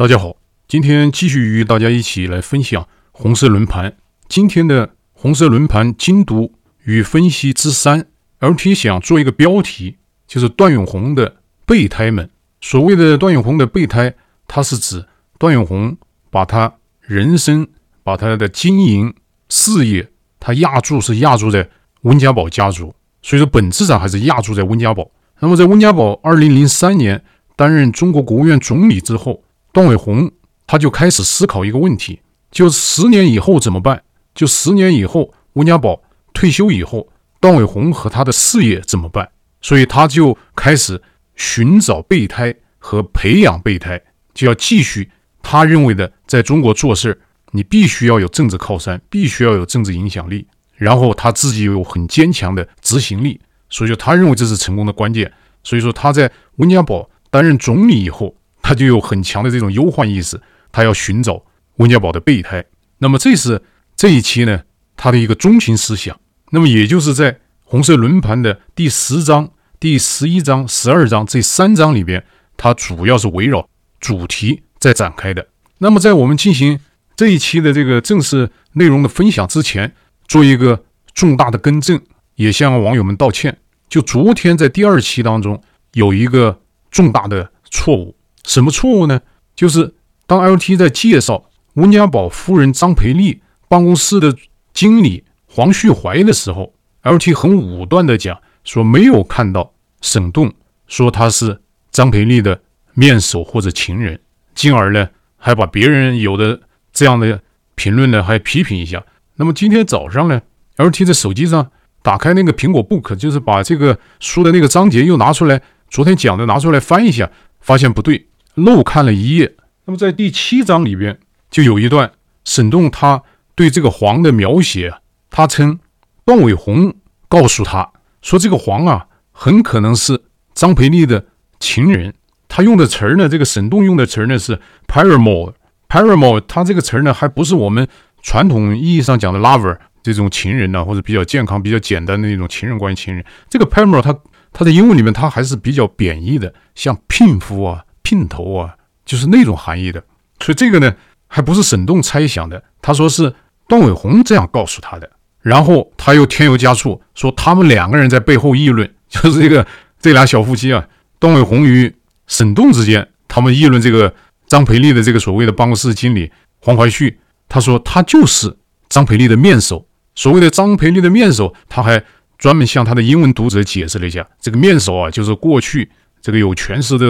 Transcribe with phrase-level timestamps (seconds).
[0.00, 0.34] 大家好，
[0.66, 3.98] 今天继续与大家一起来分享红色轮盘。
[4.28, 8.06] 今天的红色轮盘精读与分析之三
[8.40, 11.36] ，LT 想做一个标题，就是段永红的
[11.66, 12.30] 备胎们。
[12.62, 14.14] 所谓的段永红的备胎，
[14.48, 15.04] 它是指
[15.38, 15.98] 段永红
[16.30, 17.68] 把他人生、
[18.02, 19.14] 把他的经营
[19.50, 20.08] 事业，
[20.40, 21.68] 他压注是压注在
[22.04, 25.10] 温家宝家族，所以说本质上还是压注在温家宝。
[25.40, 27.22] 那么在温家宝二零零三年
[27.54, 29.42] 担任中国国务院总理之后。
[29.72, 30.30] 段伟宏
[30.66, 32.20] 他就开始思考一个问题，
[32.50, 34.02] 就十年以后怎么办？
[34.34, 36.02] 就十年以后，温家宝
[36.32, 37.08] 退休以后，
[37.40, 39.28] 段伟宏和他的事业怎么办？
[39.60, 41.02] 所以他就开始
[41.34, 44.00] 寻找备胎和培养备胎，
[44.32, 45.10] 就要继续
[45.42, 55.32] 他认为的，在中国做事，你必须要有政治靠山，必须要有政治影响力，然后他自己有很坚强的执行力，所以说他认为这是成功的关键。
[55.62, 58.34] 所以说他在温家宝担任总理以后。
[58.70, 61.42] 他就有很强的这种忧患意识，他要寻找
[61.78, 62.64] 温家宝的备胎。
[62.98, 63.60] 那么这是
[63.96, 64.62] 这一期呢，
[64.96, 66.16] 他的一个中心思想。
[66.50, 69.50] 那么也就是在红色轮盘的第十章、
[69.80, 72.24] 第十一章、十二章这三章里边，
[72.56, 75.48] 它主要是围绕主题在展开的。
[75.78, 76.78] 那么在我们进行
[77.16, 79.92] 这一期的这个正式内容的分享之前，
[80.28, 82.00] 做一个重大的更正，
[82.36, 83.58] 也向网友们道歉。
[83.88, 85.60] 就昨天在第二期当中
[85.94, 86.60] 有一个
[86.92, 88.14] 重大的错误。
[88.44, 89.20] 什么错误呢？
[89.54, 89.94] 就是
[90.26, 94.34] 当 LT 在介绍温家宝夫人张培丽办公室的
[94.72, 100.52] 经理黄旭怀的时候，LT 很武断地讲说没有看到沈栋
[100.86, 101.60] 说他是
[101.90, 102.62] 张培丽的
[102.94, 104.20] 面首或者情人，
[104.54, 106.60] 进而呢还把别人有的
[106.92, 107.40] 这样的
[107.74, 109.04] 评论呢还批评一下。
[109.36, 110.40] 那么今天早上呢
[110.76, 111.70] ，LT 在手机上
[112.02, 117.30] 打开那个苹果 Book，就是把这个书的那个章节又拿出来，昨天讲的拿出来翻一下，
[117.60, 118.28] 发现不对。
[118.54, 121.18] 漏看了一页，那么在第七章里边
[121.50, 122.10] 就有一段
[122.44, 123.22] 沈栋他
[123.54, 124.92] 对这个黄的描写，
[125.30, 125.78] 他称
[126.24, 126.94] 段伟宏
[127.28, 130.20] 告诉他说，这个黄啊很可能是
[130.52, 131.26] 张培丽的
[131.58, 132.14] 情人。
[132.48, 137.86] 他用的词儿呢，这个沈栋用的词儿呢是 paramour，paramour，他这个词儿呢还不是我们
[138.20, 143.24] 传统意义上讲的 lover 这种情人呢，或者比较健康、比较简单的那种情人关系情人。
[143.48, 144.12] 这个 paramour，它
[144.52, 147.84] 它在英文里面它还是比较贬义的，像聘夫啊。
[148.02, 148.74] 姘头啊，
[149.04, 150.02] 就是那种含义的，
[150.40, 150.92] 所以这个呢，
[151.28, 153.32] 还不是沈栋猜想的，他说是
[153.68, 155.08] 段伟宏这样告诉他的，
[155.42, 159.64] 然后他又添油加醋说他们两个人在背后议论，就是这个
[160.00, 160.88] 这俩小夫妻啊，
[161.20, 161.94] 段伟宏与
[162.26, 164.12] 沈栋之间，他们议论这个
[164.48, 167.16] 张培丽的这个所谓的办公室经理黄怀旭，
[167.48, 168.56] 他说他就是
[168.88, 172.02] 张培丽的面首，所谓的张培丽的面首，他还
[172.40, 175.88] 专门向他的英文读者解释了一下，这个面首啊，就是过去
[176.20, 177.06] 这个有权势的。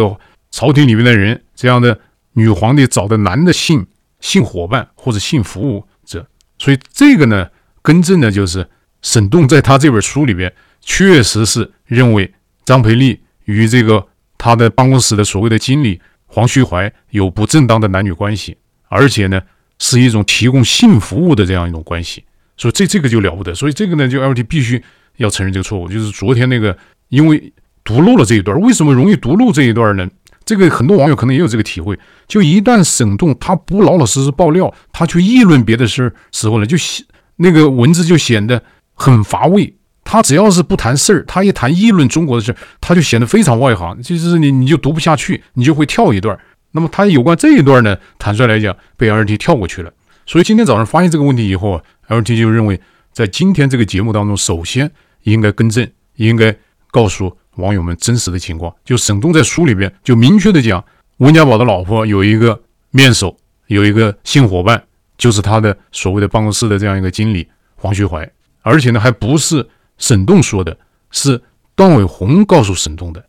[0.53, 1.97] 朝廷里面的人，这样的
[2.33, 3.87] 女皇帝找的男的性
[4.19, 6.27] 性伙伴或者性服务者，
[6.59, 7.49] 所以这个呢，
[7.83, 8.69] 更正的就是
[9.01, 14.05] 沈栋在他这本书里边确实是认为张培丽与这个
[14.37, 18.57] 他的办公室的所谓的经理黄旭怀有不正当的男女关系，
[18.89, 19.41] 而且呢
[19.79, 22.25] 是一种提供性服务的这样一种关系，
[22.57, 24.83] 所以这这个就了不得，所以这个呢就 LT 必须
[25.21, 26.77] 要承认这个错误，就是昨天那个
[27.09, 27.53] 因为
[27.85, 30.09] 读漏了这一段，为什么容易读漏这一段呢？
[30.45, 38.63] 这个很多网友可能也有这个体会，就一旦沈栋他不老老实实爆料，他去议论别的事时候呢，就显那个文字就显得
[38.95, 39.75] 很乏味。
[40.03, 46.37] 他只要是不谈事儿，他一谈议论中国的事儿，他就显得非常外行，就是你你就读不下去，你就会跳一段。
[46.73, 49.93] 那么他有关这一段呢，坦率来讲，被 LT 跳过去了。
[50.27, 52.81] 所以今天早上发现这个问题以后，LT 就认为
[53.13, 54.91] 在今天这个节目当中，首先
[55.23, 56.57] 应该更正，应该
[56.91, 57.37] 告诉。
[57.57, 60.83] 网友们真实的情况，就沈栋在书里边就明确的讲，
[61.19, 62.59] 温家宝的老婆有一个
[62.91, 63.37] 面首，
[63.67, 64.83] 有一个性伙伴，
[65.19, 65.43] 就是。
[65.43, 68.31] 他的所谓的办公室的这样一个经理黄旭怀，
[68.63, 69.69] 而且呢还不是。
[69.99, 70.79] 沈栋说的，
[71.11, 71.43] 是。
[71.75, 73.23] 段伟宏告诉沈栋的。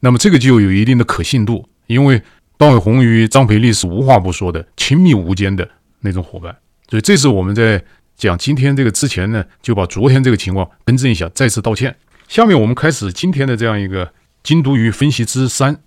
[0.00, 2.20] 那么这个就有一定的可信度，因为
[2.58, 3.86] 段伟宏与张培丽是。
[3.86, 5.66] 无话不说的亲密无间的
[6.00, 6.54] 那种伙伴，
[6.90, 7.28] 所以这是。
[7.28, 7.82] 我们在
[8.16, 11.96] 讲今天这个之前呢，就把昨天这个情况更正一下，再次道歉。
[12.28, 14.12] 下面我们开始今天的这样一个
[14.42, 15.80] 精读与分析之三，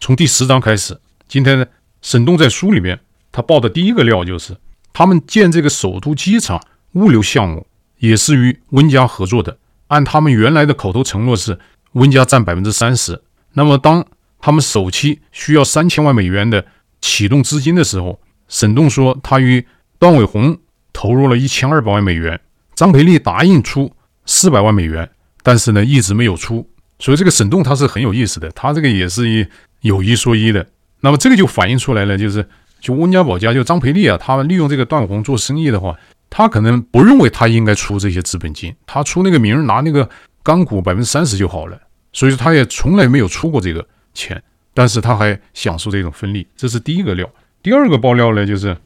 [0.00, 0.98] 从第十章开始。
[1.28, 1.66] 今天呢，
[2.02, 2.98] 沈栋在书里面
[3.30, 4.56] 他报的第一个料就是，
[4.92, 6.60] 他们建这个首都机场
[6.94, 7.66] 物流项目
[7.98, 9.56] 也是与温家合作的。
[9.88, 11.58] 按他们原来的口头承诺是
[11.92, 13.22] 温家占百分之三十。
[13.52, 14.04] 那么当
[14.40, 16.64] 他们首期需要三千万美元的
[17.00, 19.64] 启动资金的时候，沈栋说他与
[19.98, 20.58] 段伟宏
[20.92, 22.40] 投入了一千二百万美元，
[22.74, 23.92] 张培丽答应出
[24.26, 25.08] 四百万美元。
[25.42, 29.46] 但是呢，一直没有出，所以这个沈栋他是很有意思的，他这个也是一
[29.80, 30.66] 有一说一的。
[31.00, 32.46] 那么这个就反映出来了，就是
[32.78, 35.98] 就温家宝家就张培利啊，他利用这个段宏做生意的话，
[36.28, 40.06] 他可能不认为他应该出这些资本金，他出那个名拿那个
[40.42, 41.80] 钢股百分之三十就好了，
[42.12, 44.42] 所以说他也从来没有出过这个钱，
[44.74, 47.26] 但是他还享受这种分利，这是第一个料。
[47.62, 48.76] 第二个爆料呢，就是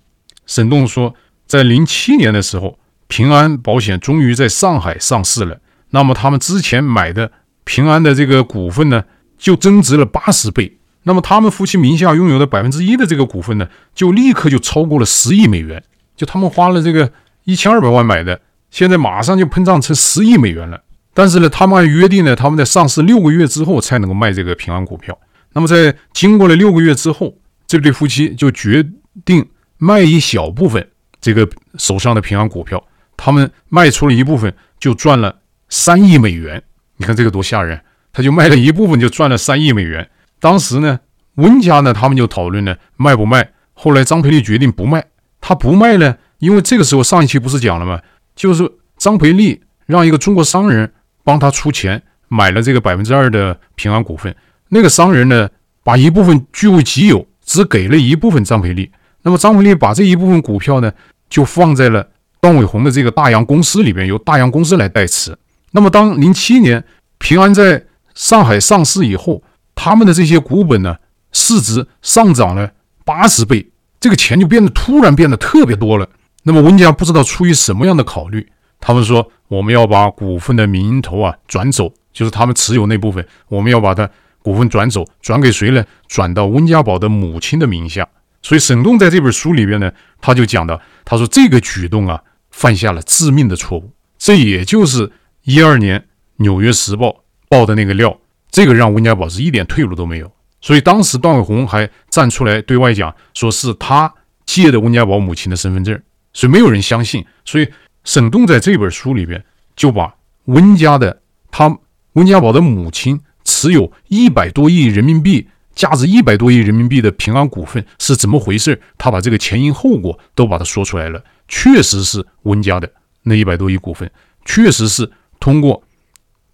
[0.47, 1.13] 沈栋说，
[1.47, 5.61] 在零七年的时候，平安保险终于在上海上市了，
[5.91, 7.31] 那么他们之前买的
[7.65, 9.05] 平安的这个股份呢，
[9.39, 10.79] 就增值了八十倍。
[11.05, 15.83] 那么他们夫妻名下拥有的百分之一的这个股份呢，就立刻就超过了十亿美元。
[16.17, 17.13] 就他们花了这个
[17.45, 18.41] 一千二百万买的，
[18.71, 20.83] 现在马上就膨胀成十亿美元了。
[21.13, 25.17] 但是呢，他们按约定呢，他们在上市六个月之后才能够卖这个平安股票。
[25.53, 27.35] 那么在经过了六个月之后，
[27.67, 28.85] 这对夫妻就决
[29.25, 30.89] 定卖一小部分
[31.25, 31.49] 这个
[31.79, 32.85] 手上的平安股票。
[33.17, 35.41] 他们卖出了一部分，就赚了
[35.71, 36.63] 三亿美元。
[36.99, 37.81] 你看这个多吓人！
[38.13, 40.11] 他就卖了一部分，就赚了三亿美元。
[40.39, 41.01] 当时呢，
[41.37, 43.53] 温家呢，他们就讨论呢，卖不卖？
[43.73, 45.03] 后来张培力决定不卖。
[45.41, 47.99] 他不卖呢，因为这个时候上一期不是讲了吗？
[48.37, 50.93] 就是张培力让一个中国商人
[51.23, 54.37] 帮他出钱买了这个百分之二的平安股份。
[54.69, 55.49] 那个商人呢，
[55.83, 58.91] 把一部分据为己有，只给了一部分张培力。
[59.23, 60.93] 那么张培力把这一部分股票呢，
[61.29, 62.09] 就放在了
[62.41, 65.37] 段伟宏的这个大洋公司里边，由大洋公司来代持。
[65.73, 66.85] 那么当零七年
[67.19, 67.85] 平安在
[68.15, 69.43] 上海上市以后，
[69.75, 70.97] 他们的这些股本呢，
[71.33, 72.71] 市值上涨了
[73.05, 76.09] 八十倍，这个钱就变得突然变得特别多了。
[76.45, 78.47] 那么温家不知道出于什么样的考虑，
[78.79, 84.09] 他们说我们要把股份的名头啊转走，就是他们持有那部分，我们要把它
[84.43, 85.85] 股份转走，转给谁呢？
[86.07, 88.07] 转到温家宝的母亲的名下。
[88.45, 93.91] 所以沈栋在这本书里边呢，他就讲到，他说这个举动啊，犯下了致命的错误。
[94.19, 95.11] 这也就是
[95.45, 95.99] 一二年
[96.37, 97.09] 《纽约时报》
[97.49, 98.21] 报的那个料。
[98.51, 100.31] 这个让温家宝是一点退路都没有，
[100.61, 104.13] 所以当时段伟宏还站出来对外讲，说是他
[104.45, 105.99] 借的温家宝母亲的身份证，
[106.35, 107.25] 所以没有人相信。
[107.47, 107.67] 所以
[108.05, 109.43] 沈栋在这本书里边
[109.75, 110.15] 就把
[110.45, 111.77] 温家的他
[112.13, 121.23] 温家宝的母亲持有一百多亿人民币、价值一百多亿人民币的平安股份是怎么回事，他把这个前因后果都把它说出来了。
[121.49, 122.91] 确实是温家的
[123.23, 124.11] 那一百多亿股份，
[124.45, 125.83] 确实是通过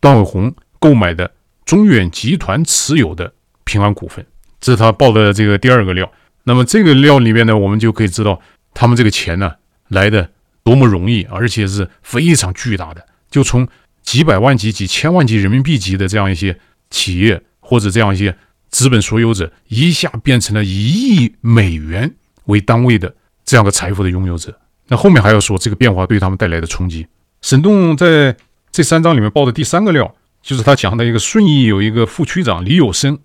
[0.00, 1.30] 段伟宏购买的。
[1.66, 3.32] 中远集团持有的
[3.62, 4.26] 平安股份，
[4.60, 6.10] 这是他报的这个第二个料。
[6.42, 8.40] 那么这个料里面呢，我们就可以知道
[8.74, 9.52] 他们这个钱呢
[9.86, 10.30] 来的
[10.64, 13.06] 多么容易，而且是非常巨大的。
[13.30, 13.68] 就从
[14.02, 16.58] 几百万级、几千万级人民币级的这样一些
[16.88, 18.36] 企业或者这样一些
[18.70, 22.14] 资本所有者，一下变成了一亿美元
[22.46, 23.14] 为单位的
[23.44, 24.58] 这样的财富的拥有者。
[24.88, 27.06] 那后面还要说这个变化对他们带来的冲击。
[27.42, 28.36] 沈栋在
[28.72, 30.14] 这三章里面报的第三个料。
[30.42, 33.18] 就是他讲的一个顺义有一个副区长李有生，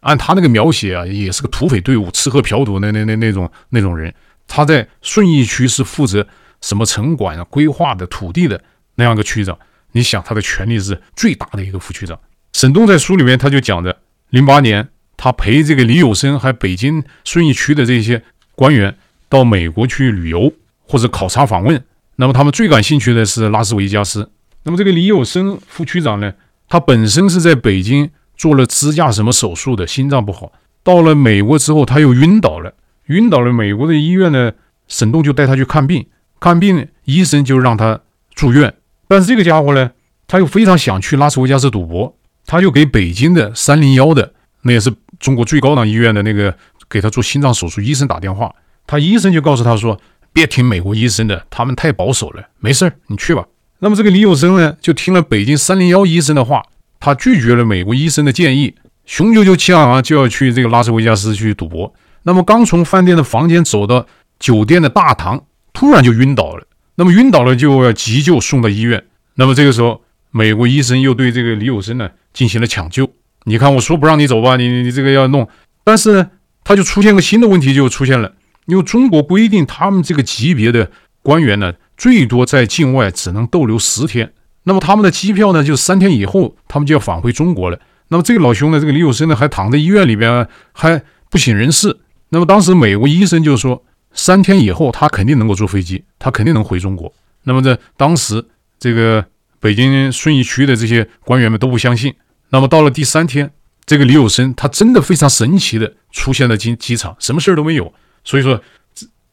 [0.00, 4.14] 按他那个描写啊，也是个土匪队伍，吃喝嫖赌那那那那种那种人。
[4.46, 6.26] 他在顺义区是负责
[6.62, 8.58] 什么城管啊、规划的土地的
[8.94, 9.58] 那样一个区长。
[9.92, 12.18] 你想他的权力是最大的一个副区长。
[12.54, 13.98] 沈栋在书里面他就讲的，
[14.30, 18.22] 零八年他陪这个李有生还北京顺义区的这些
[18.54, 18.96] 官员
[19.28, 20.52] 到美国去旅游
[20.82, 21.82] 或者考察访问，
[22.16, 24.30] 那么他们最感兴趣的是拉斯维加斯。
[24.64, 26.34] 那么这个李有生副区长呢，
[26.68, 30.52] 他本身是在北京做了支架什么手术的，心脏不好。
[30.82, 32.74] 到了美国之后，他又晕倒了，
[33.06, 33.52] 晕倒了。
[33.52, 34.52] 美国的医院呢，
[34.86, 36.06] 沈栋就带他去看病，
[36.40, 38.00] 看病医生就让他
[38.34, 38.74] 住院。
[39.06, 39.92] 但是这个家伙呢，
[40.26, 42.17] 他又非常想去拉斯维加斯赌博，
[42.48, 44.90] 他就给北京的三零幺的，那也是
[45.20, 46.56] 中国最高档医院的那个
[46.88, 48.52] 给他做心脏手术医生打电话，
[48.86, 50.00] 他医生就告诉他说，
[50.32, 53.44] 别听美国医生的，他们太保守了，没事儿，你去吧。
[53.80, 56.62] 那么这个李有生呢，就听了北京三零幺医生的话，
[56.98, 58.74] 他拒绝了美国医生的建议，
[59.04, 61.92] 雄赳赳气昂昂就要去这个拉斯维加斯去赌博。
[62.22, 64.06] 那么刚从饭店的房间走到
[64.38, 66.66] 酒店的大堂，突然就晕倒了。
[66.94, 69.04] 那么晕倒了就要急救送到医院。
[69.34, 73.10] 那么这个时候，美国医生又对这个李有生呢进行了抢救。
[73.44, 75.48] 你看我说不让你走吧，你你这个要弄，
[75.84, 76.30] 但是呢，
[76.64, 78.34] 他就出现个新的问题就出现了，
[78.66, 80.90] 因为中国规定他们这个级别的
[81.22, 81.74] 官员呢。
[81.98, 84.32] 最多在境外只能逗留十天，
[84.62, 87.80] 那么他们的机票呢，就三天以后他们就要返回中国了。
[88.06, 91.98] 那么这个老兄呢，这个李有生呢，还躺在医院里边，还不省人事。
[92.28, 93.82] 那么当时美国医生就说，
[94.12, 97.12] 三天以后他肯定能够坐飞机，他肯定能回中国。
[97.42, 98.46] 那么在当时
[98.78, 99.24] 这个
[99.60, 102.14] 北京顺义区的这些官员们都不相信。
[102.50, 103.50] 那么到了第三天，
[103.86, 107.92] 这个李有生他真的非常神奇的出现了机机场，什么事儿都没有。
[108.24, 108.62] 所以说，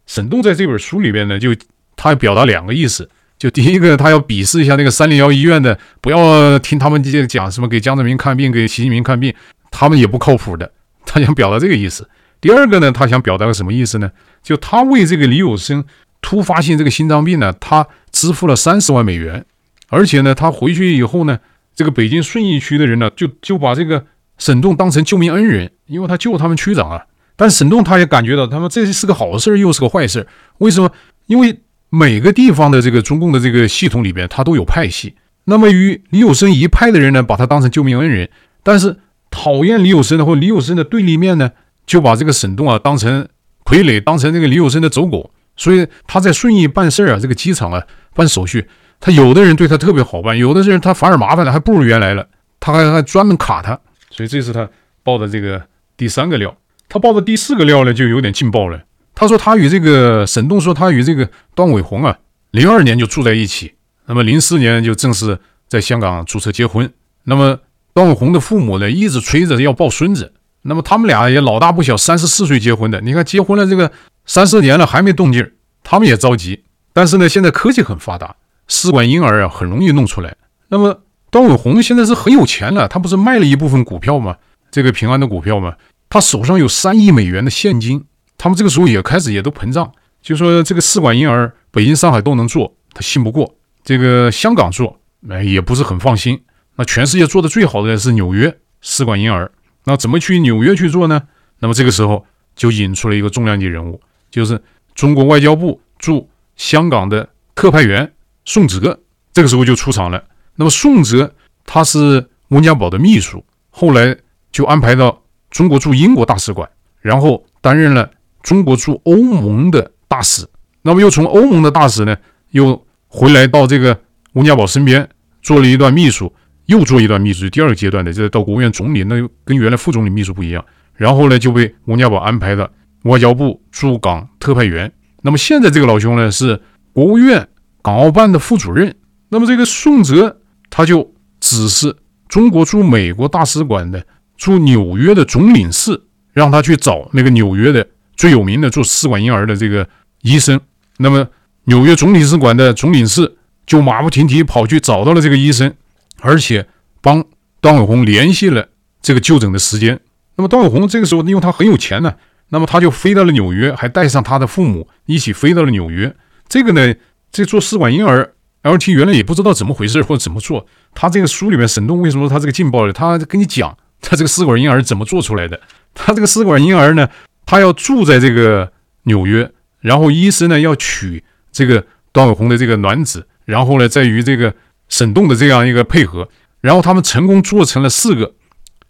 [0.05, 1.55] 沈栋在这本书里边呢，就。
[1.97, 9.33] 他要表达两个意思，就第一个，他要鄙视一下那个三零幺医院的，不要听他们这些讲什么给江泽民看病，给习近平看病，
[9.71, 10.69] 他们也不靠谱的。
[11.05, 12.09] 他想表达这个意思。
[12.41, 14.11] 第二个呢，他想表达个什么意思呢？
[14.43, 15.85] 就他为这个李有生
[16.21, 19.45] 突发性这个心脏病呢，他支付了三十万美元，
[19.89, 21.39] 而且呢，他回去以后呢，
[21.75, 24.05] 这个北京顺义区的人呢，就就把这个
[24.37, 27.05] 沈栋当成救命恩人，因为他救他们区长啊。
[27.35, 30.25] 但沈栋他也感觉到，他们这是个好事又是个坏事。
[30.59, 30.89] 为什么？
[31.27, 35.15] 因为每个地方的这个中共的这个系统里边，他都有派系。
[35.45, 38.27] 那么与李有生一派的人呢，把他当成救命恩人；
[38.63, 38.97] 但是
[39.29, 41.51] 讨厌李有生的或李有生的对立面呢，
[41.85, 43.27] 就把这个沈栋啊当成
[43.63, 45.31] 傀儡，当成这个李有生的走狗。
[45.57, 48.67] 所以他在顺义办事啊，这个机场啊办手续，
[48.99, 52.27] 他有的人对他特别好办，有的人他反而麻烦了，还不如原来了，
[52.59, 53.79] 他还还专门卡他。
[54.09, 54.69] 所以这是他
[55.03, 55.61] 爆的这个
[55.97, 56.55] 第三个料。
[56.87, 58.81] 他爆的第四个料呢，就有点劲爆了。
[59.13, 62.17] 他说他与这个沈栋说他与这个段伟宏啊，
[62.51, 63.73] 零二年就住在一起，
[64.05, 66.91] 那么零四年就正式在香港注册结婚。
[67.23, 67.59] 那么
[67.93, 70.33] 段伟宏的父母呢，一直催着要抱孙子。
[70.63, 72.99] 那么他们俩也老大不小，三十四岁结婚的。
[73.01, 73.91] 你看结婚了这个
[74.25, 75.51] 三四年了还没动静，
[75.83, 76.63] 他们也着急。
[76.91, 78.35] 但是呢，现在科技很发达，
[78.67, 80.35] 试管婴儿啊很容易弄出来。
[80.69, 84.37] 那么段伟宏现在是很有钱了，他不是卖了一部分股票吗？
[84.71, 85.75] 这个平安的股票吗？
[86.09, 88.05] 他手上有三亿美元的现金。
[88.37, 89.91] 他们这个时候也开始也都膨胀，
[90.21, 93.45] 就说这个试管婴儿北京、上海都能做，他信不过；
[93.83, 96.43] 这个香港做，哎，也不是很放心。
[96.75, 99.51] 那全世界做的最好的是纽约试管婴儿，
[99.85, 101.21] 那怎么去纽约去做呢？
[101.59, 104.61] 那么这个时候就引出了一个重量级人物，就是
[104.93, 108.11] 中国外交部驻香港的特派员
[108.45, 108.99] 宋哲，
[109.33, 110.23] 这个时候就出场了。
[110.55, 111.33] 那么宋哲
[111.65, 114.15] 他是温家宝的秘书，后来
[114.51, 116.69] 就安排到中国驻英国大使馆，
[117.01, 118.09] 然后担任了。
[118.43, 120.47] 中国驻欧盟的大使，
[120.83, 122.15] 那么又从欧盟的大使呢，
[122.51, 123.99] 又回来到这个
[124.33, 125.09] 温家宝身边
[125.41, 126.31] 做了一段秘书，
[126.67, 127.49] 又做一段秘书。
[127.49, 130.63] 第二个阶段的，就是到国务院总理，那又跟原来副总理秘书不一样。
[130.93, 132.71] 然后呢，就被温家宝安排的
[133.05, 134.93] 外交部驻港特派员。
[135.23, 136.61] 那么现在这个老兄呢，是
[136.93, 137.47] 国务院
[137.85, 138.95] 港澳办的副主任。
[139.29, 140.39] 那么这个宋哲
[140.71, 141.95] 他就指示
[142.27, 144.03] 中国驻美国大使馆的
[144.35, 146.01] 驻纽约的总领事，
[146.33, 147.87] 让他去找那个纽约的。
[148.17, 149.87] 最有名的做试管婴儿的这个
[150.21, 150.59] 医生，
[150.97, 151.27] 那么
[151.65, 155.75] 纽约总领事馆的总领事就马不停蹄跑去找到了这个医生，
[156.21, 156.65] 而且
[157.01, 157.23] 帮
[157.59, 158.69] 段伟宏联系了
[159.01, 159.99] 这个就诊的时间。
[160.37, 162.15] 那么段伟宏这个时候，因为他很有钱呢，
[162.49, 166.15] 那么他就飞到了纽约，还带上他的父母一起飞到了纽约。
[166.47, 166.95] 这个呢，
[167.35, 170.65] 这做试管婴儿，LT 原来也不知道怎么回事或者怎么做。
[170.93, 172.93] 他这个书里面，沈栋为什么说他这个劲爆的？
[172.93, 175.59] 他跟你讲他这个试管婴儿怎么做出来的？
[175.93, 177.09] 他这个试管婴儿呢？
[177.45, 178.71] 他要住在这个
[179.03, 179.51] 纽约，
[179.81, 184.55] 然后医生呢要取这个段伟宏的这个卵子，然后呢再与这个
[184.87, 186.29] 沈栋的这样一个配合，
[186.61, 188.33] 然后他们成功做成了四个，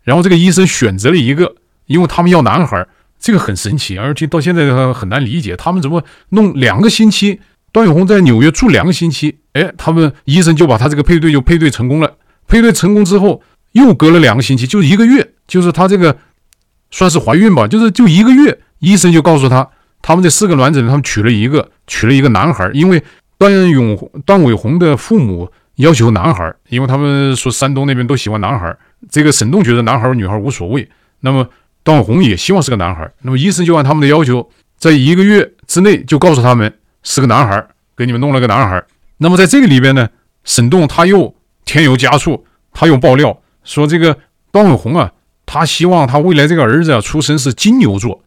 [0.03, 1.55] 然后这个医生选择了一个，
[1.87, 2.87] 因为他们要男孩，
[3.19, 7.41] 这个很神奇，而且到现在很难理解，他们怎么弄两个星期，
[7.75, 12.09] 段永红在纽约住两个星期，哎，他们医生就把他这个配对就配对成功了，
[12.47, 13.41] 配对成功之后
[13.73, 16.15] 又隔了两个星期，就一个月，就是他这个。
[16.91, 19.67] 算是怀孕吧，就是就一个月，医生就告诉他，
[20.01, 23.03] 他们这四个卵子，他们取了一个，取了一个男孩，因为
[23.37, 28.73] 段永段伟红的父母要求男孩，因为他们说山东那边都喜欢男孩，
[29.09, 30.87] 这个沈栋觉得男孩女孩无所谓，
[31.19, 31.45] 那么
[31.83, 36.71] 段伟宏也希望是个男孩，那么医生就按他们的要求，在一个月之内就告诉他们
[37.05, 38.83] 是个男孩，给你们弄了个男孩，
[39.19, 40.09] 那么在这个里边呢，
[40.43, 41.33] 沈栋他又
[41.63, 44.17] 添油加醋，他又爆料说这个
[44.51, 45.13] 段伟宏啊。
[45.47, 48.23] 他希望他未来这个儿子啊出生是金牛座，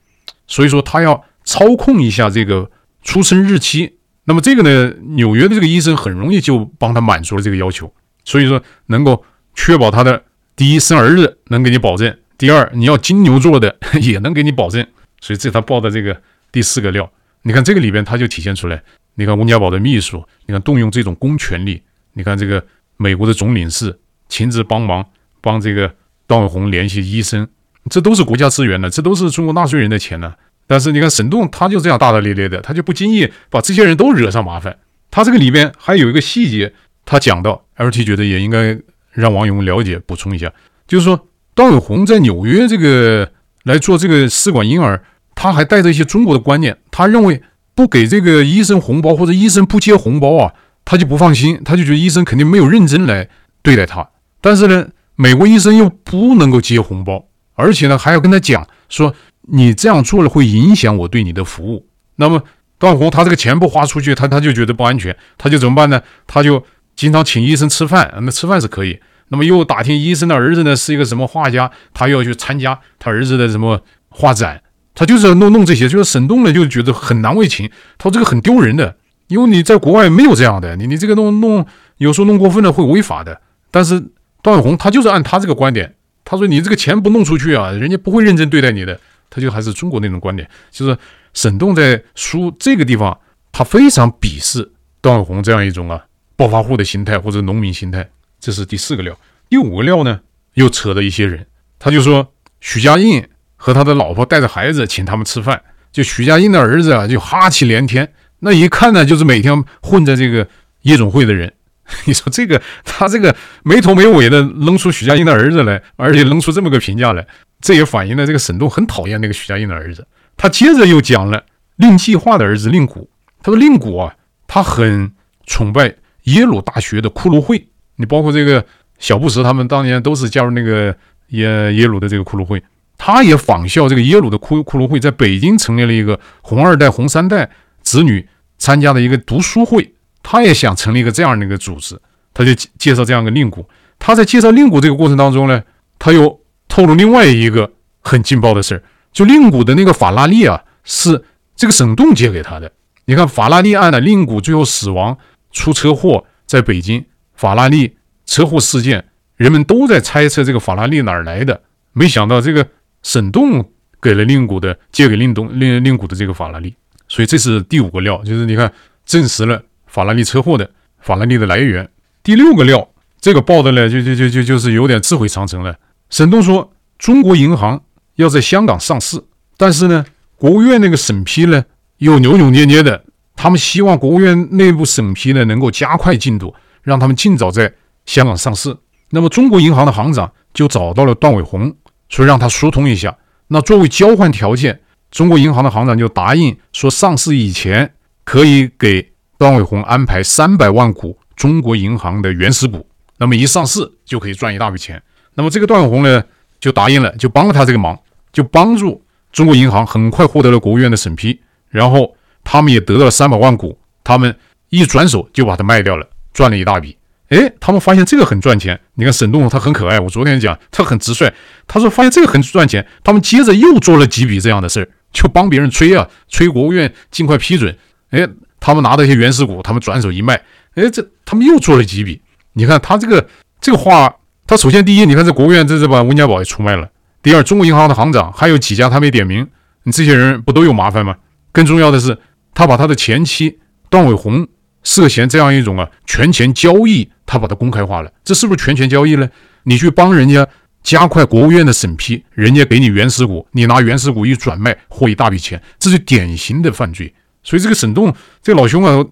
[0.47, 2.71] 所以说他要操控一下这个
[3.03, 3.99] 出生日期。
[4.23, 7.93] 那么这个呢，纽约的这个医生很容易就帮他满足了这个要求，
[8.25, 9.25] 所以说能够
[9.57, 10.23] 确保他的
[10.55, 14.87] 第一生儿子能给你保证，第二你要金牛座的 也能给你保证。
[15.21, 17.11] 所以这他报的这个第四个料。
[17.43, 18.83] 你看这个里边他就体现出来，
[19.15, 22.65] 你看温家宝的秘书，你看动用这种公权力，你看这个
[22.97, 25.05] 美国的总领事亲自帮忙
[25.41, 25.95] 帮这个。
[26.29, 27.49] 段伟宏联系医生，
[27.89, 30.35] 这都是国家资源的，这都是中国纳税人的钱呢。
[30.67, 34.77] 但是你看沈栋，他就这样大大咧咧的，他就不经意把这些人都惹上麻烦。
[35.11, 36.75] 他这个里边还有一个细节，
[37.07, 38.79] 他讲到，LT 觉得也应该
[39.11, 40.53] 让网友了解，补充一下，
[40.87, 45.03] 就是说段伟宏在纽约这个来做这个试管婴儿，
[45.39, 47.41] 他还带着一些中国的观念，他认为
[47.75, 50.53] 不给这个医生红包或者医生不接红包啊，
[50.85, 53.29] 他就不放心，他就觉得医生肯定没有认真来
[53.63, 54.11] 对待他。
[54.41, 54.89] 但是呢。
[55.21, 59.13] 美国医生又不能够接红包，而且呢还要跟他讲说，
[59.49, 61.89] 你这样做了会影响我对你的服务。
[62.15, 62.41] 那么
[62.79, 66.01] 段宏他这个钱不花出去，他他就觉得不安全，他就怎么办呢？
[66.29, 66.65] 他就
[66.95, 69.01] 经常请医生吃饭，那吃饭是可以。
[69.31, 73.81] 那么又打听医生的儿子呢是一个什么画家，他要去参加他儿子的什么
[74.11, 74.63] 画展，
[74.99, 78.97] 他就是要弄弄这些，就是沈栋呢就觉得很难为情，他说这个很丢人的，
[79.29, 81.65] 因为你在国外没有这样的，你你这个弄弄
[81.99, 83.41] 有时候弄过分了会违法的。
[83.71, 84.03] 但是
[84.43, 88.99] 段永红他就是按他这个观点，他说你这个钱不弄出去啊，人家不会认真对待你的。
[89.31, 90.99] 他就还是中国那种观点，就是
[91.33, 93.17] 沈栋在书这个地方，
[93.53, 94.69] 他非常鄙视
[95.01, 98.11] 段永红这样一种啊暴发户的心态或者农民心态。
[98.41, 99.17] 这是第四个料。
[99.49, 100.19] 第五个料呢，
[100.55, 101.47] 又扯的一些人，
[101.79, 103.25] 他就说许家印。
[103.59, 105.61] 和他的老婆带着孩子请他们吃饭，
[105.93, 108.11] 就许家印的儿子啊，就哈气连天。
[108.39, 110.49] 那一看呢，就是每天混在这个
[110.83, 111.53] 夜总会的人。
[112.05, 117.27] 你说这个他这个没头没尾的扔出许家印的儿子来，而且扔出这么个评价来，
[117.61, 120.07] 这也反映了这个沈栋很讨厌那个许家印的儿子。
[120.37, 121.43] 他接着又讲了
[121.77, 123.09] 令计划的儿子令谷，
[123.43, 124.15] 他说令谷啊，
[124.47, 125.11] 他很
[125.47, 127.67] 崇拜耶鲁大学的骷髅会。
[127.97, 128.65] 你包括这个
[128.99, 130.95] 小布什他们当年都是加入那个
[131.29, 132.63] 耶耶鲁的这个骷髅会。
[132.99, 137.49] 他也仿效这个耶鲁的骷骷髅会，在北京成立了一个红二代、红三代
[137.81, 138.29] 子女
[138.59, 139.95] 参加的一个读书会。
[140.21, 141.99] 他也想成立一个这样的一个组织，
[142.35, 143.67] 他就介绍这样一个令谷。
[143.99, 145.63] 他在介绍令谷这个过程当中呢，
[145.99, 151.25] 他又透露另外一个很劲爆的事儿，就令谷的那个法拉利啊，是
[151.57, 152.73] 这个沈栋借给他的。
[153.07, 155.17] 你看法拉利案的令谷最后死亡
[155.53, 161.63] 出车祸，在北京法拉利车祸事件，人们都在猜测这个法拉利哪儿来的，
[161.93, 162.67] 没想到这个。
[163.09, 163.65] 沈栋
[164.03, 166.75] 给了令谷的，借给令东令令谷的这个法拉利，
[167.09, 168.71] 所以这是第五个料，就是你看
[169.07, 171.89] 证实了法拉利车祸的法拉利的来源。
[172.23, 172.87] 第六个料，
[173.19, 175.75] 这个报的呢，就就就就就是有点智慧长城了。
[176.11, 177.83] 沈栋说，中国银行
[178.17, 179.25] 要在香港上市，
[179.57, 180.05] 但是呢，
[180.37, 181.65] 国务院那个审批呢
[181.97, 183.03] 又扭扭捏捏的，
[183.35, 187.73] 他们希望国务院内部审批呢能够加快进度，让他们尽早在
[188.05, 188.77] 香港上市。
[189.09, 191.75] 那么中国银行的行长就找到了段伟宏。
[192.09, 193.17] 所以让他疏通一下。
[193.49, 202.87] 那作为交换条件，中国银行的行长就答应说，上市以前可以给段伟宏安排三百万股中国银行的原始股。
[203.17, 205.03] 那么一上市就可以赚一大笔钱。
[205.35, 206.23] 那么这个段伟宏呢，
[206.61, 207.99] 就答应了，就帮了他这个忙，
[208.33, 209.03] 就帮助
[209.33, 214.37] 中国银行很快获得了国务院的审批，然后他们也得到了三百万股，他们
[214.69, 216.98] 一转手就把它卖掉了，赚了一大笔。
[217.29, 218.79] 哎，他们发现这个很赚钱。
[218.95, 221.31] 你看沈栋他很可爱，我昨天讲他很直率。
[221.67, 227.77] 他说发现这个很赚钱，他们接着又做了几笔这样的事儿，就帮别人催啊，催国务院尽快批准。
[228.11, 228.27] 哎，
[228.59, 230.41] 他们拿到一些原始股，他们转手一卖，
[230.75, 232.23] 哎，这他们又做了几笔。
[232.55, 233.29] 你看他这个
[233.61, 236.89] 这个话，他首先第一，你看这国务院这是把温家宝也出卖了。
[237.23, 239.47] 第二，中国银行的行长还有几家他没点名，
[239.83, 241.15] 你这些人不都有麻烦吗？
[241.53, 242.17] 更重要的是，
[242.55, 243.59] 他把他的前妻
[243.91, 244.47] 段伟宏
[244.89, 247.11] 涉嫌这样一种啊权钱交易。
[247.31, 249.29] 他把它公开化了，这是不是权钱交易呢？
[249.65, 250.49] 你去帮人家
[250.83, 257.13] 加快国务院的审批，人家给你原始股，你拿原始股一转卖，获一大笔钱，这是典型的犯罪。
[257.43, 258.11] 所以这个沈栋
[258.43, 259.05] 这个老兄啊，